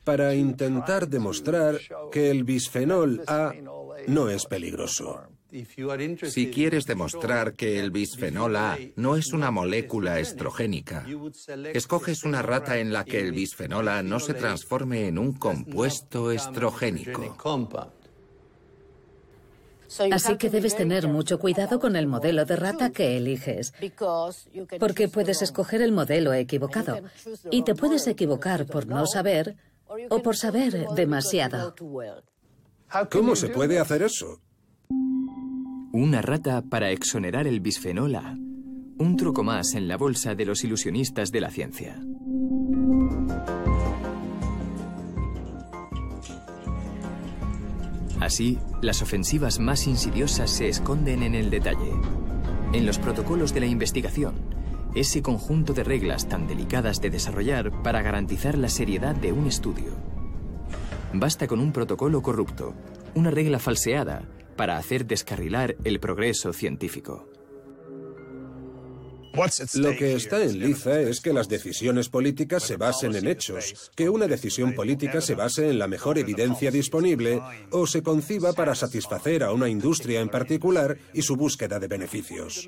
[0.04, 1.78] para intentar demostrar
[2.10, 3.52] que el bisfenol A
[4.06, 5.28] no es peligroso.
[5.50, 11.06] Si quieres demostrar que el bisfenol A no es una molécula estrogénica,
[11.72, 16.30] escoges una rata en la que el bisfenol A no se transforme en un compuesto
[16.32, 17.36] estrogénico.
[20.12, 23.72] Así que debes tener mucho cuidado con el modelo de rata que eliges,
[24.78, 27.00] porque puedes escoger el modelo equivocado
[27.50, 29.56] y te puedes equivocar por no saber
[30.10, 31.74] o por saber demasiado.
[33.10, 34.40] ¿Cómo se puede hacer eso?
[35.92, 38.36] Una rata para exonerar el bisfenol A.
[38.98, 41.98] Un truco más en la bolsa de los ilusionistas de la ciencia.
[48.20, 51.92] Así, las ofensivas más insidiosas se esconden en el detalle,
[52.72, 54.34] en los protocolos de la investigación,
[54.94, 59.92] ese conjunto de reglas tan delicadas de desarrollar para garantizar la seriedad de un estudio.
[61.12, 62.74] Basta con un protocolo corrupto,
[63.14, 64.22] una regla falseada,
[64.56, 67.27] para hacer descarrilar el progreso científico.
[69.74, 74.08] Lo que está en liza es que las decisiones políticas se basen en hechos, que
[74.08, 79.44] una decisión política se base en la mejor evidencia disponible o se conciba para satisfacer
[79.44, 82.66] a una industria en particular y su búsqueda de beneficios.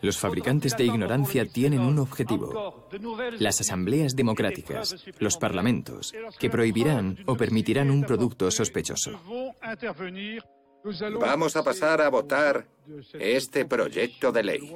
[0.00, 2.88] Los fabricantes de ignorancia tienen un objetivo,
[3.38, 9.12] las asambleas democráticas, los parlamentos, que prohibirán o permitirán un producto sospechoso.
[11.20, 12.66] Vamos a pasar a votar
[13.14, 14.74] este proyecto de ley.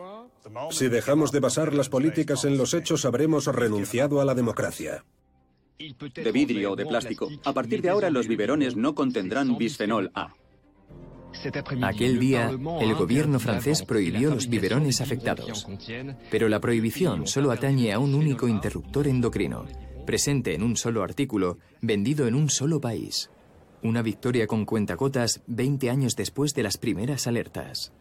[0.71, 5.05] Si dejamos de basar las políticas en los hechos, habremos renunciado a la democracia.
[5.79, 7.29] De vidrio o de plástico.
[7.45, 10.33] A partir de ahora los biberones no contendrán bisfenol A.
[11.83, 15.67] Aquel día, el gobierno francés prohibió los biberones afectados.
[16.31, 19.67] Pero la prohibición solo atañe a un único interruptor endocrino,
[20.07, 23.29] presente en un solo artículo, vendido en un solo país.
[23.87, 27.93] Una victoria con cuentacotas 20 años después de las primeras alertas.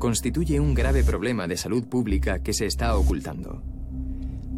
[0.00, 3.62] Constituye un grave problema de salud pública que se está ocultando.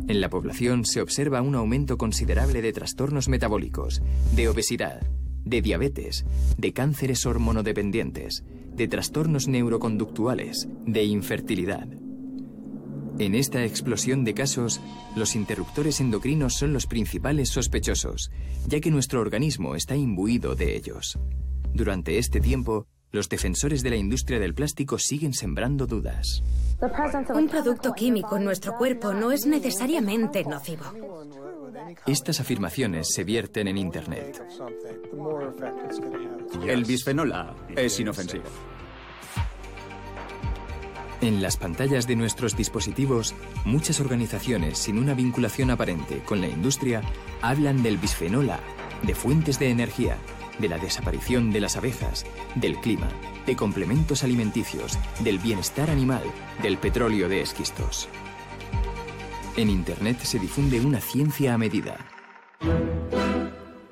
[0.09, 4.01] En la población se observa un aumento considerable de trastornos metabólicos,
[4.35, 5.03] de obesidad,
[5.45, 6.25] de diabetes,
[6.57, 11.87] de cánceres hormonodependientes, de trastornos neuroconductuales, de infertilidad.
[13.21, 14.81] En esta explosión de casos,
[15.15, 18.31] los interruptores endocrinos son los principales sospechosos,
[18.67, 21.19] ya que nuestro organismo está imbuido de ellos.
[21.75, 26.43] Durante este tiempo, los defensores de la industria del plástico siguen sembrando dudas.
[27.35, 30.85] Un producto químico en nuestro cuerpo no es necesariamente nocivo.
[32.07, 34.43] Estas afirmaciones se vierten en Internet.
[36.67, 38.45] El bisfenol A es inofensivo.
[41.21, 43.35] En las pantallas de nuestros dispositivos,
[43.67, 47.03] muchas organizaciones sin una vinculación aparente con la industria
[47.43, 48.61] hablan del bisfenol A,
[49.03, 50.17] de fuentes de energía,
[50.59, 53.09] de la desaparición de las abejas, del clima,
[53.47, 56.23] de complementos alimenticios, del bienestar animal,
[56.63, 58.09] del petróleo de esquistos.
[59.59, 61.99] En Internet se difunde una ciencia a medida.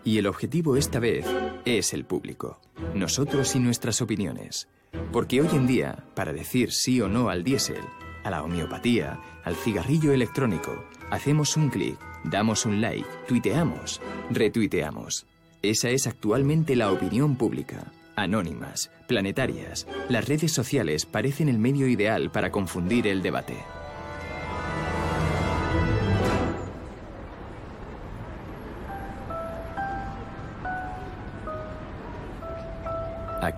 [0.03, 1.27] Y el objetivo esta vez
[1.67, 2.59] es el público,
[2.95, 4.67] nosotros y nuestras opiniones.
[5.13, 7.83] Porque hoy en día, para decir sí o no al diésel,
[8.25, 15.27] a la homeopatía, al cigarrillo electrónico, hacemos un clic, damos un like, tuiteamos, retuiteamos.
[15.63, 17.93] Esa es actualmente la opinión pública.
[18.17, 23.57] Anónimas, planetarias, las redes sociales parecen el medio ideal para confundir el debate.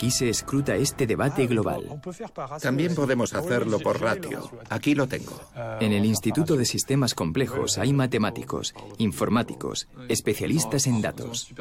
[0.00, 2.00] Aquí se escruta este debate global.
[2.62, 4.50] También podemos hacerlo por ratio.
[4.70, 5.38] Aquí lo tengo.
[5.78, 11.52] En el Instituto de Sistemas Complejos hay matemáticos, informáticos, especialistas en datos.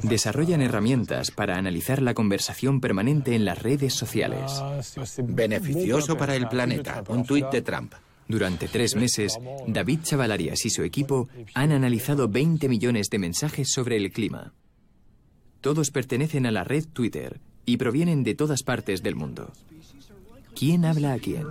[0.00, 4.62] Desarrollan herramientas para analizar la conversación permanente en las redes sociales.
[5.24, 7.02] Beneficioso para el planeta.
[7.08, 7.94] Un tuit de Trump.
[8.28, 13.96] Durante tres meses, David Chavalarias y su equipo han analizado 20 millones de mensajes sobre
[13.96, 14.52] el clima.
[15.66, 19.50] Todos pertenecen a la red Twitter y provienen de todas partes del mundo.
[20.54, 21.44] ¿Quién habla a quién?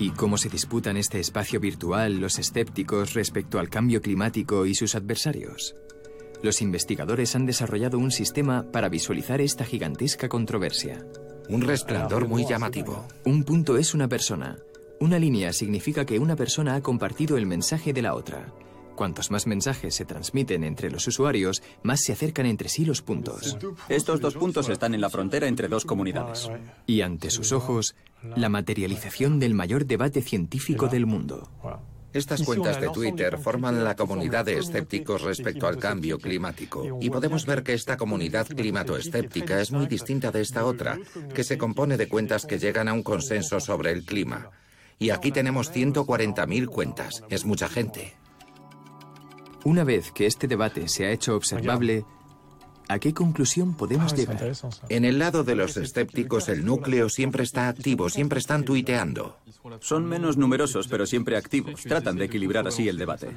[0.00, 4.96] ¿Y cómo se disputan este espacio virtual los escépticos respecto al cambio climático y sus
[4.96, 5.76] adversarios?
[6.42, 11.06] Los investigadores han desarrollado un sistema para visualizar esta gigantesca controversia.
[11.48, 13.06] Un resplandor muy llamativo.
[13.24, 14.58] Un punto es una persona.
[14.98, 18.52] Una línea significa que una persona ha compartido el mensaje de la otra.
[18.96, 23.56] Cuantos más mensajes se transmiten entre los usuarios, más se acercan entre sí los puntos.
[23.88, 26.50] Estos dos puntos están en la frontera entre dos comunidades.
[26.86, 27.94] Y ante sus ojos,
[28.36, 31.50] la materialización del mayor debate científico del mundo.
[32.12, 36.98] Estas cuentas de Twitter forman la comunidad de escépticos respecto al cambio climático.
[37.00, 40.98] Y podemos ver que esta comunidad climatoescéptica es muy distinta de esta otra,
[41.34, 44.50] que se compone de cuentas que llegan a un consenso sobre el clima.
[44.98, 47.24] Y aquí tenemos 140.000 cuentas.
[47.30, 48.14] Es mucha gente.
[49.64, 52.04] Una vez que este debate se ha hecho observable,
[52.88, 54.52] ¿A qué conclusión podemos llegar?
[54.90, 59.38] En el lado de los escépticos, el núcleo siempre está activo, siempre están tuiteando.
[59.80, 61.80] Son menos numerosos, pero siempre activos.
[61.82, 63.28] Tratan de equilibrar así el debate.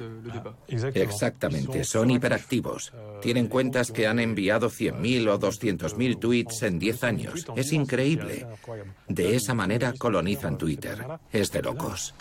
[0.94, 2.92] Exactamente, son hiperactivos.
[3.22, 7.46] Tienen cuentas que han enviado 100.000 o 200.000 tweets en 10 años.
[7.56, 8.46] Es increíble.
[9.08, 11.02] De esa manera colonizan Twitter.
[11.32, 12.14] Es de locos.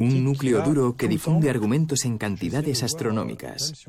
[0.00, 3.86] Un núcleo duro que difunde argumentos en cantidades astronómicas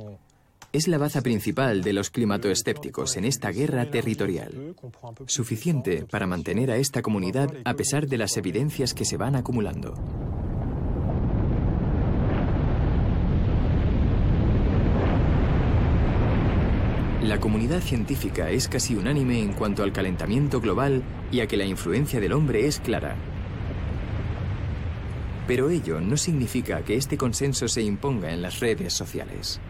[0.74, 4.76] es la baza principal de los climatoescépticos en esta guerra territorial.
[5.26, 9.95] Suficiente para mantener a esta comunidad a pesar de las evidencias que se van acumulando.
[17.24, 21.66] La comunidad científica es casi unánime en cuanto al calentamiento global y a que la
[21.66, 23.16] influencia del hombre es clara.
[25.48, 29.62] Pero ello no significa que este consenso se imponga en las redes sociales.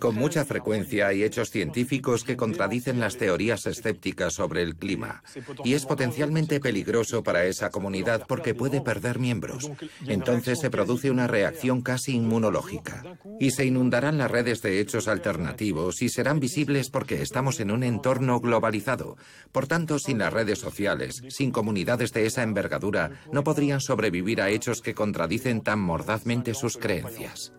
[0.00, 5.22] Con mucha frecuencia hay hechos científicos que contradicen las teorías escépticas sobre el clima
[5.64, 9.70] y es potencialmente peligroso para esa comunidad porque puede perder miembros.
[10.06, 13.04] Entonces se produce una reacción casi inmunológica
[13.38, 17.84] y se inundarán las redes de hechos alternativos y serán visibles porque estamos en un
[17.84, 19.16] entorno globalizado.
[19.52, 24.50] Por tanto, sin las redes sociales, sin comunidades de esa envergadura, no podrían sobrevivir a
[24.50, 27.52] hechos que contradicen tan mordazmente sus creencias.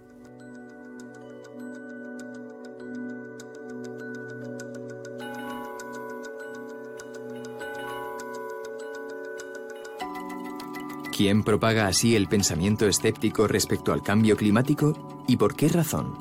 [11.19, 16.13] ¿Quién propaga así el pensamiento escéptico respecto al cambio climático y por qué razón?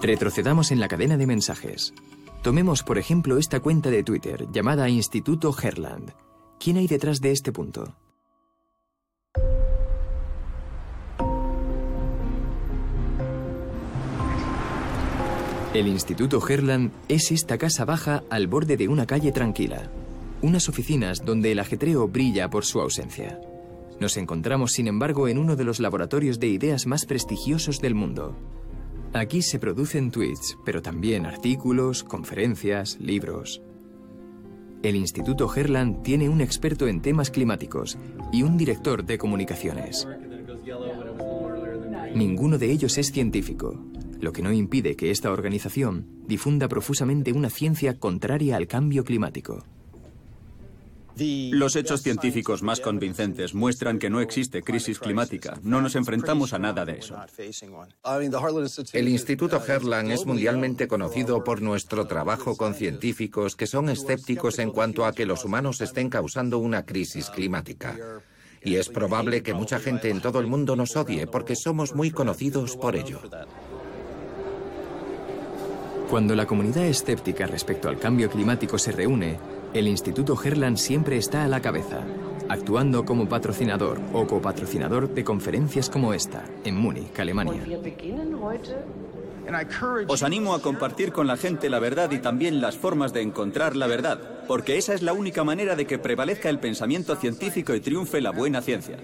[0.00, 1.92] Retrocedamos en la cadena de mensajes.
[2.42, 6.14] Tomemos, por ejemplo, esta cuenta de Twitter llamada Instituto Herland.
[6.58, 7.94] ¿Quién hay detrás de este punto?
[15.74, 19.90] El Instituto Herland es esta casa baja al borde de una calle tranquila.
[20.40, 23.38] Unas oficinas donde el ajetreo brilla por su ausencia.
[24.00, 28.36] Nos encontramos, sin embargo, en uno de los laboratorios de ideas más prestigiosos del mundo.
[29.14, 33.62] Aquí se producen tweets, pero también artículos, conferencias, libros.
[34.82, 37.96] El Instituto Herland tiene un experto en temas climáticos
[38.32, 40.06] y un director de comunicaciones.
[42.14, 43.82] Ninguno de ellos es científico,
[44.20, 49.64] lo que no impide que esta organización difunda profusamente una ciencia contraria al cambio climático.
[51.18, 55.58] Los hechos científicos más convincentes muestran que no existe crisis climática.
[55.62, 57.16] No nos enfrentamos a nada de eso.
[58.92, 64.70] El Instituto Herland es mundialmente conocido por nuestro trabajo con científicos que son escépticos en
[64.70, 67.96] cuanto a que los humanos estén causando una crisis climática.
[68.62, 72.10] Y es probable que mucha gente en todo el mundo nos odie porque somos muy
[72.10, 73.20] conocidos por ello.
[76.10, 79.38] Cuando la comunidad escéptica respecto al cambio climático se reúne,
[79.74, 82.00] el Instituto Herland siempre está a la cabeza,
[82.48, 87.62] actuando como patrocinador o copatrocinador de conferencias como esta, en Múnich, Alemania.
[90.08, 93.76] Os animo a compartir con la gente la verdad y también las formas de encontrar
[93.76, 97.80] la verdad, porque esa es la única manera de que prevalezca el pensamiento científico y
[97.80, 98.96] triunfe la buena ciencia.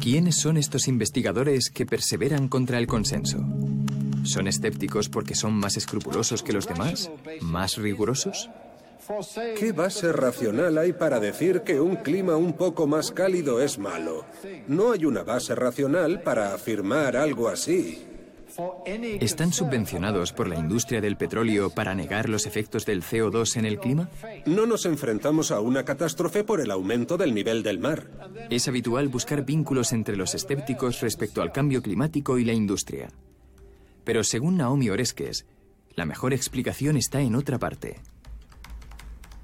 [0.00, 3.38] ¿Quiénes son estos investigadores que perseveran contra el consenso?
[4.24, 7.10] ¿Son escépticos porque son más escrupulosos que los demás?
[7.40, 8.50] ¿Más rigurosos?
[9.58, 14.24] ¿Qué base racional hay para decir que un clima un poco más cálido es malo?
[14.68, 18.06] No hay una base racional para afirmar algo así.
[19.20, 23.78] ¿Están subvencionados por la industria del petróleo para negar los efectos del CO2 en el
[23.78, 24.10] clima?
[24.44, 28.10] No nos enfrentamos a una catástrofe por el aumento del nivel del mar.
[28.50, 33.08] Es habitual buscar vínculos entre los escépticos respecto al cambio climático y la industria.
[34.04, 35.46] Pero según Naomi Oreskes,
[35.94, 38.00] la mejor explicación está en otra parte.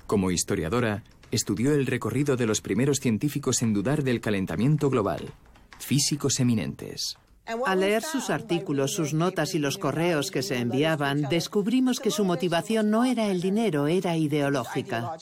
[0.07, 5.33] Como historiadora, estudió el recorrido de los primeros científicos en dudar del calentamiento global,
[5.79, 7.19] físicos eminentes.
[7.65, 12.25] Al leer sus artículos, sus notas y los correos que se enviaban, descubrimos que su
[12.25, 15.17] motivación no era el dinero, era ideológica.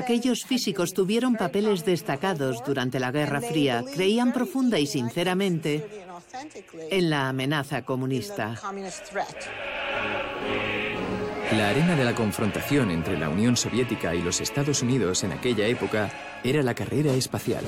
[0.00, 6.06] Aquellos físicos tuvieron papeles destacados durante la Guerra Fría, creían profunda y sinceramente
[6.90, 8.54] en la amenaza comunista.
[11.52, 15.66] La arena de la confrontación entre la Unión Soviética y los Estados Unidos en aquella
[15.66, 16.10] época
[16.42, 17.64] era la carrera espacial.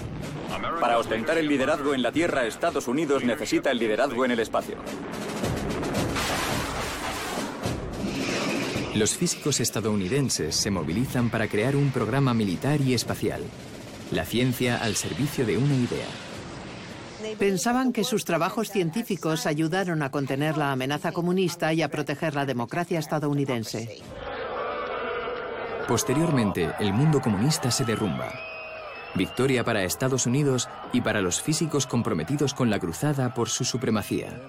[0.81, 4.77] Para ostentar el liderazgo en la Tierra, Estados Unidos necesita el liderazgo en el espacio.
[9.03, 13.43] Los físicos estadounidenses se movilizan para crear un programa militar y espacial.
[14.13, 16.07] La ciencia al servicio de una idea.
[17.37, 22.47] Pensaban que sus trabajos científicos ayudaron a contener la amenaza comunista y a proteger la
[22.47, 23.99] democracia estadounidense.
[25.89, 28.33] Posteriormente, el mundo comunista se derrumba.
[29.17, 34.41] Victoria para Estados Unidos y para los físicos comprometidos con la cruzada por su supremacía.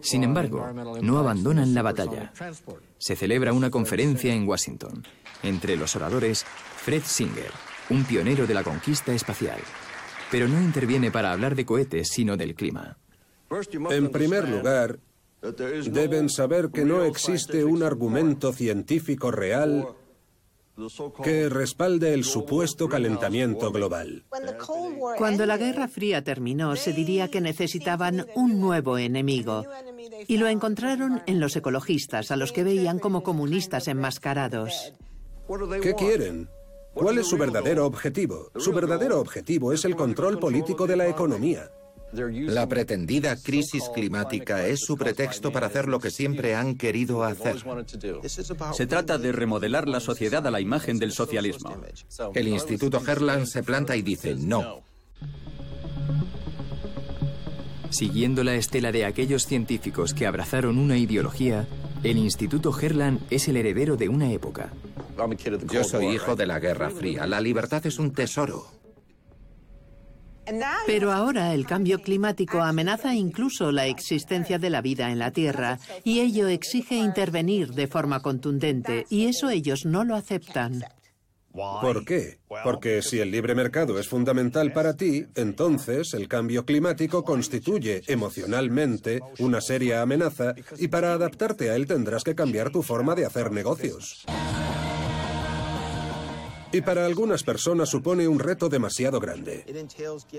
[0.00, 0.66] Sin embargo,
[1.02, 2.32] no abandonan la batalla.
[2.98, 5.04] Se celebra una conferencia en Washington,
[5.42, 7.50] entre los oradores Fred Singer,
[7.90, 9.60] un pionero de la conquista espacial,
[10.30, 12.96] pero no interviene para hablar de cohetes, sino del clima.
[13.90, 14.98] En primer lugar,
[15.40, 19.88] deben saber que no existe un argumento científico real
[21.22, 24.24] que respalde el supuesto calentamiento global.
[25.16, 29.64] Cuando la Guerra Fría terminó, se diría que necesitaban un nuevo enemigo.
[30.26, 34.92] Y lo encontraron en los ecologistas, a los que veían como comunistas enmascarados.
[35.82, 36.48] ¿Qué quieren?
[36.94, 38.50] ¿Cuál es su verdadero objetivo?
[38.56, 41.70] Su verdadero objetivo es el control político de la economía.
[42.12, 47.56] La pretendida crisis climática es su pretexto para hacer lo que siempre han querido hacer.
[48.72, 51.76] Se trata de remodelar la sociedad a la imagen del socialismo.
[52.34, 54.82] El Instituto Herland se planta y dice no.
[57.90, 61.66] Siguiendo la estela de aquellos científicos que abrazaron una ideología,
[62.02, 64.70] el Instituto Herland es el heredero de una época.
[65.70, 67.26] Yo soy hijo de la Guerra Fría.
[67.26, 68.77] La libertad es un tesoro.
[70.86, 75.78] Pero ahora el cambio climático amenaza incluso la existencia de la vida en la Tierra
[76.04, 80.84] y ello exige intervenir de forma contundente y eso ellos no lo aceptan.
[81.52, 82.38] ¿Por qué?
[82.62, 89.20] Porque si el libre mercado es fundamental para ti, entonces el cambio climático constituye emocionalmente
[89.38, 93.50] una seria amenaza y para adaptarte a él tendrás que cambiar tu forma de hacer
[93.50, 94.24] negocios.
[96.70, 99.86] Y para algunas personas supone un reto demasiado grande.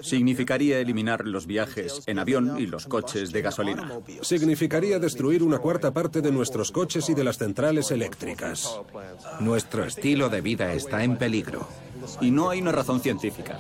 [0.02, 4.00] Significaría eliminar los viajes en avión y los coches de gasolina.
[4.22, 8.80] Significaría destruir una cuarta parte de nuestros coches y de las centrales eléctricas.
[9.40, 11.68] Nuestro estilo de vida está en peligro.
[12.22, 13.60] Y no hay una razón científica.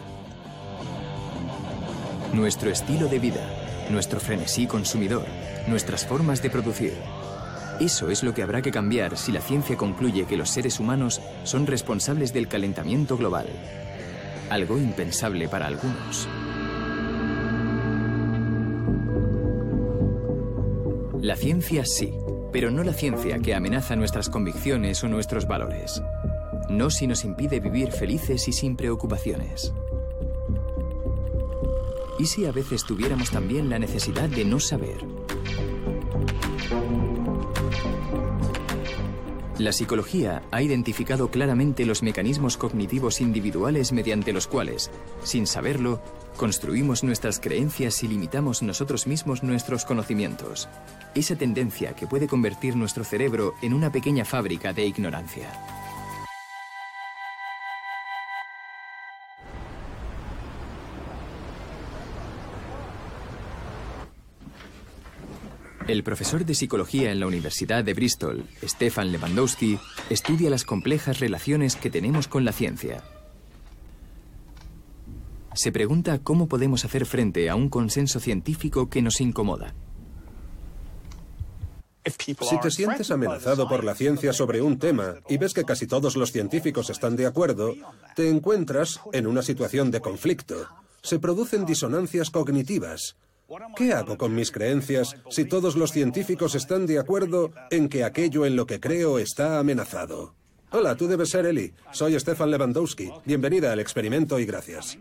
[2.33, 5.25] Nuestro estilo de vida, nuestro frenesí consumidor,
[5.67, 6.93] nuestras formas de producir,
[7.79, 11.21] eso es lo que habrá que cambiar si la ciencia concluye que los seres humanos
[11.43, 13.47] son responsables del calentamiento global.
[14.49, 16.27] Algo impensable para algunos.
[21.21, 22.13] La ciencia sí,
[22.51, 26.01] pero no la ciencia que amenaza nuestras convicciones o nuestros valores.
[26.69, 29.73] No si nos impide vivir felices y sin preocupaciones.
[32.17, 34.97] ¿Y si a veces tuviéramos también la necesidad de no saber?
[39.59, 44.89] La psicología ha identificado claramente los mecanismos cognitivos individuales mediante los cuales,
[45.25, 46.01] sin saberlo,
[46.37, 50.69] construimos nuestras creencias y limitamos nosotros mismos nuestros conocimientos.
[51.13, 55.78] Esa tendencia que puede convertir nuestro cerebro en una pequeña fábrica de ignorancia.
[65.89, 69.79] El profesor de psicología en la Universidad de Bristol, Stefan Lewandowski,
[70.11, 73.03] estudia las complejas relaciones que tenemos con la ciencia.
[75.55, 79.73] Se pregunta cómo podemos hacer frente a un consenso científico que nos incomoda.
[82.05, 86.15] Si te sientes amenazado por la ciencia sobre un tema y ves que casi todos
[86.15, 87.73] los científicos están de acuerdo,
[88.15, 90.67] te encuentras en una situación de conflicto.
[91.01, 93.15] Se producen disonancias cognitivas.
[93.75, 98.45] ¿Qué hago con mis creencias si todos los científicos están de acuerdo en que aquello
[98.45, 100.35] en lo que creo está amenazado?
[100.71, 101.73] Hola, tú debes ser Eli.
[101.91, 103.11] Soy Stefan Lewandowski.
[103.25, 104.99] Bienvenida al experimento y gracias.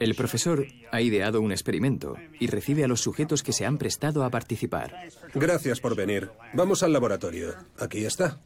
[0.00, 4.24] El profesor ha ideado un experimento y recibe a los sujetos que se han prestado
[4.24, 4.94] a participar.
[5.34, 6.30] Gracias por venir.
[6.54, 7.54] Vamos al laboratorio.
[7.78, 8.40] Aquí está.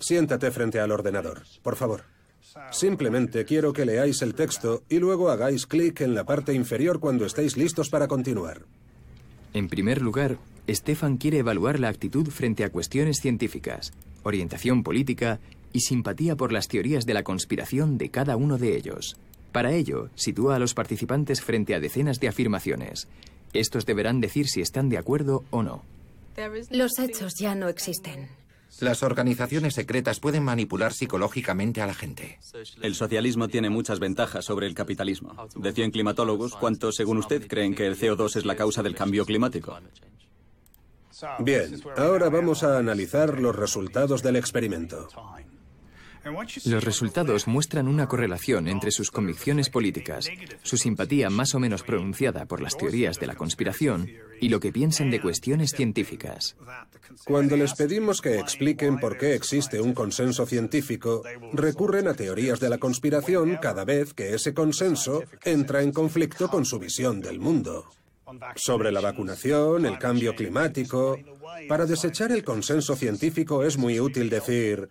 [0.00, 2.04] Siéntate frente al ordenador, por favor.
[2.70, 7.26] Simplemente quiero que leáis el texto y luego hagáis clic en la parte inferior cuando
[7.26, 8.62] estéis listos para continuar.
[9.52, 10.38] En primer lugar,
[10.68, 13.92] Stefan quiere evaluar la actitud frente a cuestiones científicas,
[14.22, 15.40] orientación política
[15.72, 19.16] y simpatía por las teorías de la conspiración de cada uno de ellos.
[19.52, 23.08] Para ello, sitúa a los participantes frente a decenas de afirmaciones.
[23.52, 25.82] Estos deberán decir si están de acuerdo o no.
[26.70, 28.39] Los hechos ya no existen.
[28.78, 32.38] Las organizaciones secretas pueden manipular psicológicamente a la gente.
[32.80, 35.34] El socialismo tiene muchas ventajas sobre el capitalismo.
[35.56, 39.26] De 100 climatólogos, ¿cuántos, según usted, creen que el CO2 es la causa del cambio
[39.26, 39.78] climático?
[41.40, 45.08] Bien, ahora vamos a analizar los resultados del experimento.
[46.64, 50.28] Los resultados muestran una correlación entre sus convicciones políticas,
[50.62, 54.08] su simpatía más o menos pronunciada por las teorías de la conspiración
[54.40, 56.56] y lo que piensan de cuestiones científicas.
[57.24, 62.70] Cuando les pedimos que expliquen por qué existe un consenso científico, recurren a teorías de
[62.70, 67.86] la conspiración cada vez que ese consenso entra en conflicto con su visión del mundo.
[68.56, 71.18] Sobre la vacunación, el cambio climático.
[71.68, 74.88] Para desechar el consenso científico es muy útil decir,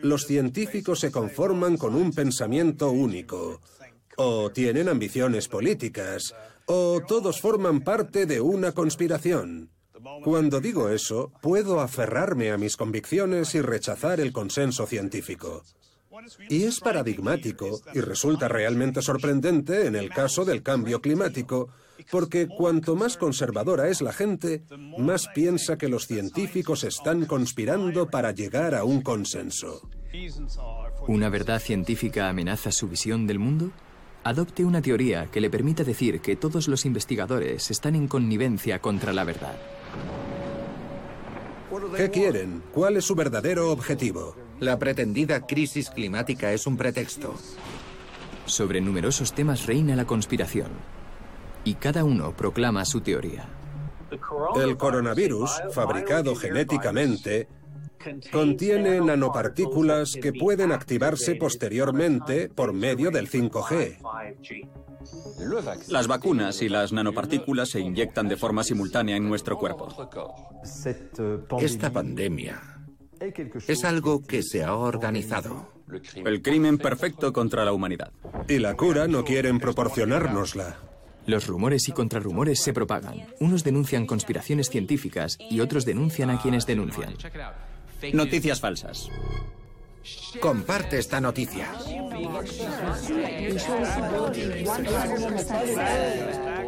[0.00, 3.60] los científicos se conforman con un pensamiento único,
[4.16, 6.34] o tienen ambiciones políticas,
[6.66, 9.70] o todos forman parte de una conspiración.
[10.24, 15.62] Cuando digo eso, puedo aferrarme a mis convicciones y rechazar el consenso científico.
[16.48, 21.68] Y es paradigmático y resulta realmente sorprendente en el caso del cambio climático,
[22.10, 24.64] porque cuanto más conservadora es la gente,
[24.98, 29.88] más piensa que los científicos están conspirando para llegar a un consenso.
[31.08, 33.70] ¿Una verdad científica amenaza su visión del mundo?
[34.24, 39.12] Adopte una teoría que le permita decir que todos los investigadores están en connivencia contra
[39.12, 39.56] la verdad.
[41.96, 42.62] ¿Qué quieren?
[42.72, 44.36] ¿Cuál es su verdadero objetivo?
[44.60, 47.34] La pretendida crisis climática es un pretexto.
[48.46, 50.68] Sobre numerosos temas reina la conspiración
[51.64, 53.48] y cada uno proclama su teoría.
[54.56, 57.48] El coronavirus, fabricado genéticamente,
[58.32, 63.98] contiene nanopartículas que pueden activarse posteriormente por medio del 5G.
[65.88, 69.88] Las vacunas y las nanopartículas se inyectan de forma simultánea en nuestro cuerpo.
[71.60, 72.60] Esta pandemia
[73.68, 75.72] es algo que se ha organizado.
[76.14, 78.10] El crimen perfecto contra la humanidad.
[78.48, 80.76] Y la cura no quieren proporcionárnosla.
[81.26, 83.26] Los rumores y contrarrumores se propagan.
[83.38, 87.14] Unos denuncian conspiraciones científicas y otros denuncian a quienes denuncian.
[88.12, 89.08] Noticias falsas.
[90.40, 91.68] Comparte esta noticia.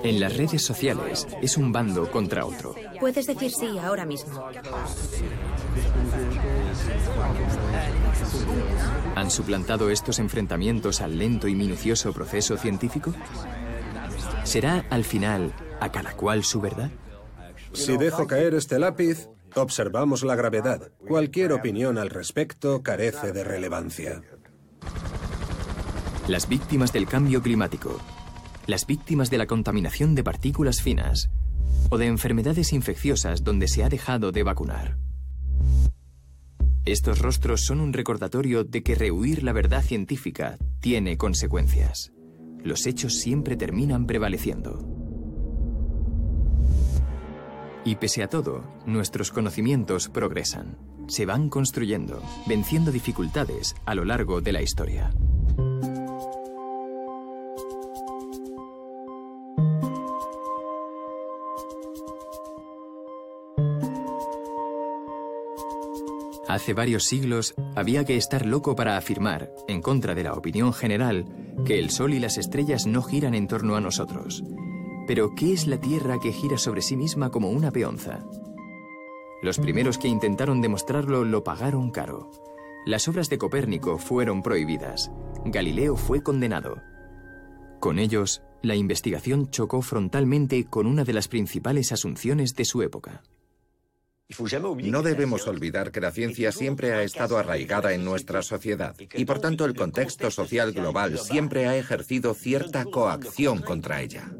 [0.05, 2.77] En las redes sociales es un bando contra otro.
[3.01, 4.45] Puedes decir sí ahora mismo.
[9.17, 13.13] ¿Han suplantado estos enfrentamientos al lento y minucioso proceso científico?
[14.45, 16.91] ¿Será al final a cada cual su verdad?
[17.73, 20.93] Si dejo caer este lápiz, observamos la gravedad.
[21.09, 24.23] Cualquier opinión al respecto carece de relevancia.
[26.29, 27.99] Las víctimas del cambio climático,
[28.67, 31.31] las víctimas de la contaminación de partículas finas
[31.91, 34.99] o de enfermedades infecciosas donde se ha dejado de vacunar.
[36.85, 42.14] Estos rostros son un recordatorio de que rehuir la verdad científica tiene consecuencias
[42.65, 44.91] los hechos siempre terminan prevaleciendo.
[47.85, 54.41] Y pese a todo, nuestros conocimientos progresan, se van construyendo, venciendo dificultades a lo largo
[54.41, 55.13] de la historia.
[66.55, 71.27] Hace varios siglos había que estar loco para afirmar, en contra de la opinión general,
[71.67, 74.45] que el Sol y las estrellas no giran en torno a nosotros.
[75.09, 78.25] Pero, ¿qué es la Tierra que gira sobre sí misma como una peonza?
[79.43, 82.31] Los primeros que intentaron demostrarlo lo pagaron caro.
[82.87, 85.11] Las obras de Copérnico fueron prohibidas.
[85.45, 86.77] Galileo fue condenado.
[87.81, 93.25] Con ellos, la investigación chocó frontalmente con una de las principales asunciones de su época.
[94.83, 99.39] No debemos olvidar que la ciencia siempre ha estado arraigada en nuestra sociedad y por
[99.39, 104.31] tanto el contexto social global siempre ha ejercido cierta coacción contra ella.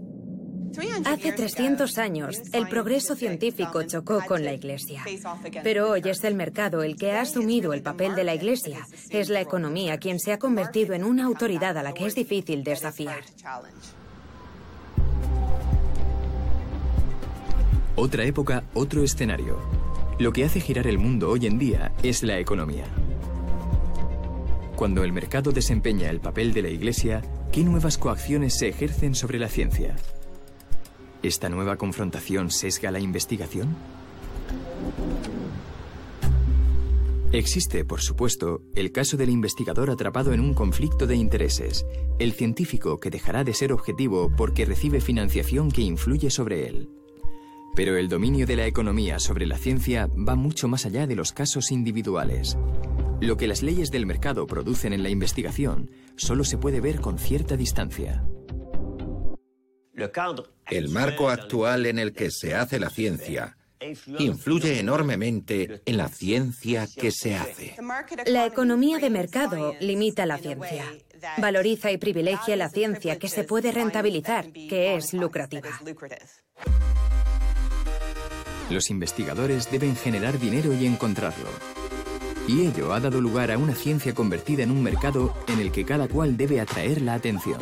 [1.05, 5.05] Hace 300 años, el progreso científico chocó con la Iglesia.
[5.63, 8.87] Pero hoy es el mercado el que ha asumido el papel de la Iglesia.
[9.11, 12.65] Es la economía quien se ha convertido en una autoridad a la que es difícil
[12.65, 13.23] desafiar.
[17.97, 19.57] Otra época, otro escenario.
[20.19, 22.87] Lo que hace girar el mundo hoy en día es la economía.
[24.75, 27.23] Cuando el mercado desempeña el papel de la Iglesia,
[27.53, 29.95] ¿qué nuevas coacciones se ejercen sobre la ciencia?
[31.23, 33.77] ¿Esta nueva confrontación sesga la investigación?
[37.31, 41.87] Existe, por supuesto, el caso del investigador atrapado en un conflicto de intereses,
[42.19, 46.89] el científico que dejará de ser objetivo porque recibe financiación que influye sobre él.
[47.75, 51.33] Pero el dominio de la economía sobre la ciencia va mucho más allá de los
[51.33, 52.57] casos individuales.
[53.21, 57.19] Lo que las leyes del mercado producen en la investigación solo se puede ver con
[57.19, 58.25] cierta distancia.
[60.67, 63.57] El marco actual en el que se hace la ciencia
[64.19, 67.77] influye enormemente en la ciencia que se hace.
[68.27, 70.85] La economía de mercado limita la ciencia.
[71.39, 75.71] Valoriza y privilegia la ciencia que se puede rentabilizar, que es lucrativa.
[78.71, 81.49] Los investigadores deben generar dinero y encontrarlo.
[82.49, 85.85] Y ello ha dado lugar a una ciencia convertida en un mercado en el que
[85.85, 87.61] cada cual debe atraer la atención.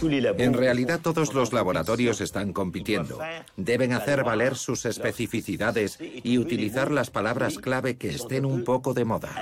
[0.00, 3.18] En realidad todos los laboratorios están compitiendo.
[3.56, 9.04] Deben hacer valer sus especificidades y utilizar las palabras clave que estén un poco de
[9.04, 9.34] moda.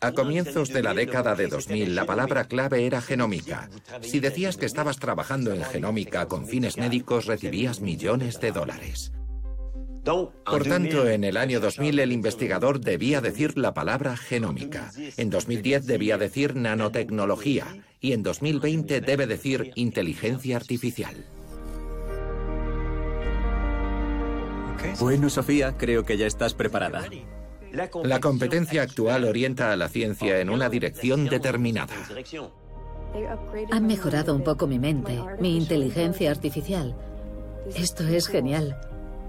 [0.00, 3.68] A comienzos de la década de 2000, la palabra clave era genómica.
[4.02, 9.12] Si decías que estabas trabajando en genómica con fines médicos, recibías millones de dólares.
[10.04, 14.92] Por tanto, en el año 2000 el investigador debía decir la palabra genómica.
[15.16, 17.66] En 2010 debía decir nanotecnología.
[18.00, 21.24] Y en 2020 debe decir inteligencia artificial.
[25.00, 27.08] Bueno, Sofía, creo que ya estás preparada.
[28.04, 31.94] La competencia actual orienta a la ciencia en una dirección determinada.
[33.70, 36.96] Han mejorado un poco mi mente, mi inteligencia artificial.
[37.74, 38.76] Esto es genial.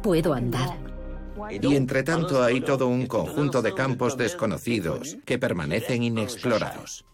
[0.01, 0.77] Puedo andar.
[1.49, 7.05] Y entre tanto hay todo un conjunto de campos desconocidos que permanecen inexplorados.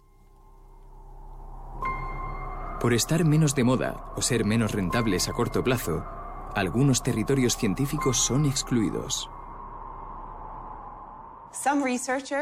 [2.80, 6.04] Por estar menos de moda o ser menos rentables a corto plazo,
[6.56, 9.30] algunos territorios científicos son excluidos.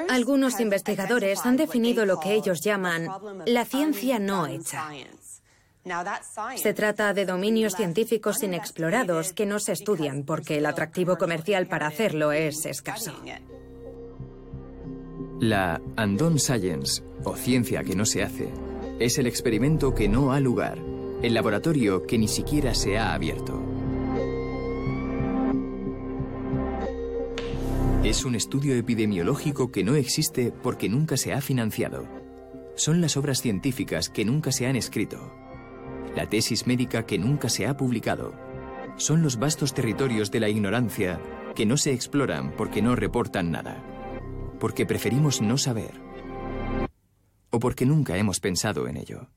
[0.10, 3.07] Algunos investigadores han definido lo que ellos llaman
[3.45, 4.89] la ciencia no hecha.
[6.55, 11.88] Se trata de dominios científicos inexplorados que no se estudian porque el atractivo comercial para
[11.88, 13.14] hacerlo es escaso.
[15.39, 18.49] La Undone Science, o ciencia que no se hace,
[18.99, 20.78] es el experimento que no ha lugar,
[21.24, 23.78] el laboratorio que ni siquiera se ha abierto.
[28.04, 32.08] Es un estudio epidemiológico que no existe porque nunca se ha financiado.
[32.76, 35.34] Son las obras científicas que nunca se han escrito.
[36.16, 38.34] La tesis médica que nunca se ha publicado.
[38.95, 41.20] Son los vastos territorios de la ignorancia
[41.56, 43.84] que no se exploran porque no reportan nada.
[44.62, 45.91] Porque preferimos no saber.
[47.50, 49.28] O porque nunca hemos pensado en ello.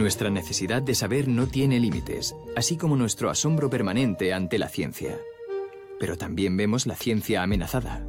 [0.00, 5.18] Nuestra necesidad de saber no tiene límites, así como nuestro asombro permanente ante la ciencia.
[5.98, 8.02] Pero también vemos la ciencia amenazada.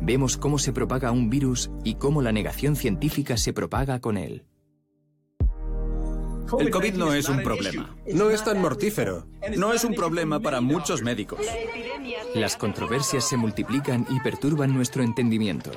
[0.00, 4.46] Vemos cómo se propaga un virus y cómo la negación científica se propaga con él.
[6.58, 7.94] El COVID no es un problema.
[8.10, 9.26] No es tan mortífero.
[9.54, 11.40] No es un problema para muchos médicos.
[12.34, 15.72] Las controversias se multiplican y perturban nuestro entendimiento.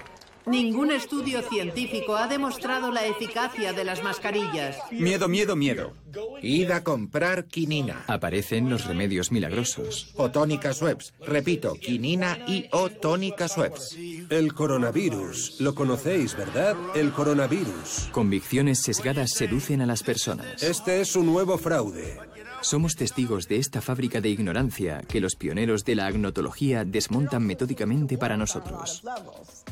[0.46, 4.78] Ningún estudio científico ha demostrado la eficacia de las mascarillas.
[4.92, 5.94] Miedo, miedo, miedo.
[6.42, 8.04] Id a comprar quinina.
[8.08, 10.12] Aparecen los remedios milagrosos.
[10.16, 11.14] O tónicas webs.
[11.20, 13.96] Repito, quinina y o tónicas webs.
[14.30, 15.62] El coronavirus.
[15.62, 16.76] Lo conocéis, ¿verdad?
[16.96, 18.10] El coronavirus.
[18.12, 20.64] Convicciones sesgadas seducen a las personas.
[20.64, 22.31] Este es un nuevo fraude.
[22.62, 28.18] Somos testigos de esta fábrica de ignorancia que los pioneros de la agnotología desmontan metódicamente
[28.18, 29.04] para nosotros.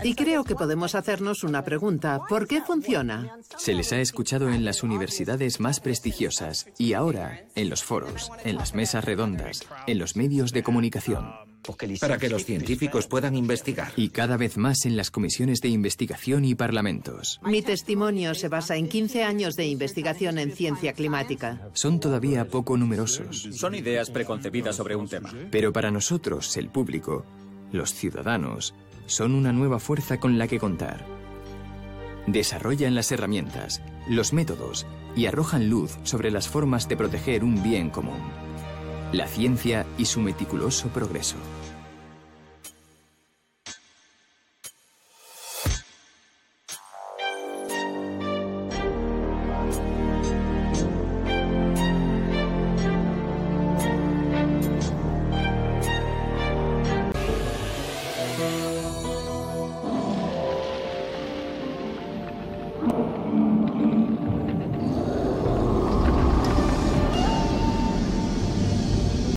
[0.03, 2.19] Y creo que podemos hacernos una pregunta.
[2.27, 3.37] ¿Por qué funciona?
[3.57, 8.55] Se les ha escuchado en las universidades más prestigiosas y ahora en los foros, en
[8.55, 11.48] las mesas redondas, en los medios de comunicación.
[11.99, 13.91] Para que los científicos puedan investigar.
[13.95, 17.39] Y cada vez más en las comisiones de investigación y parlamentos.
[17.43, 21.69] Mi testimonio se basa en 15 años de investigación en ciencia climática.
[21.73, 23.49] Son todavía poco numerosos.
[23.51, 25.31] Son ideas preconcebidas sobre un tema.
[25.51, 27.25] Pero para nosotros, el público,
[27.71, 28.73] los ciudadanos,
[29.05, 31.05] son una nueva fuerza con la que contar.
[32.27, 34.85] Desarrollan las herramientas, los métodos
[35.15, 38.48] y arrojan luz sobre las formas de proteger un bien común.
[39.11, 41.35] La ciencia y su meticuloso progreso.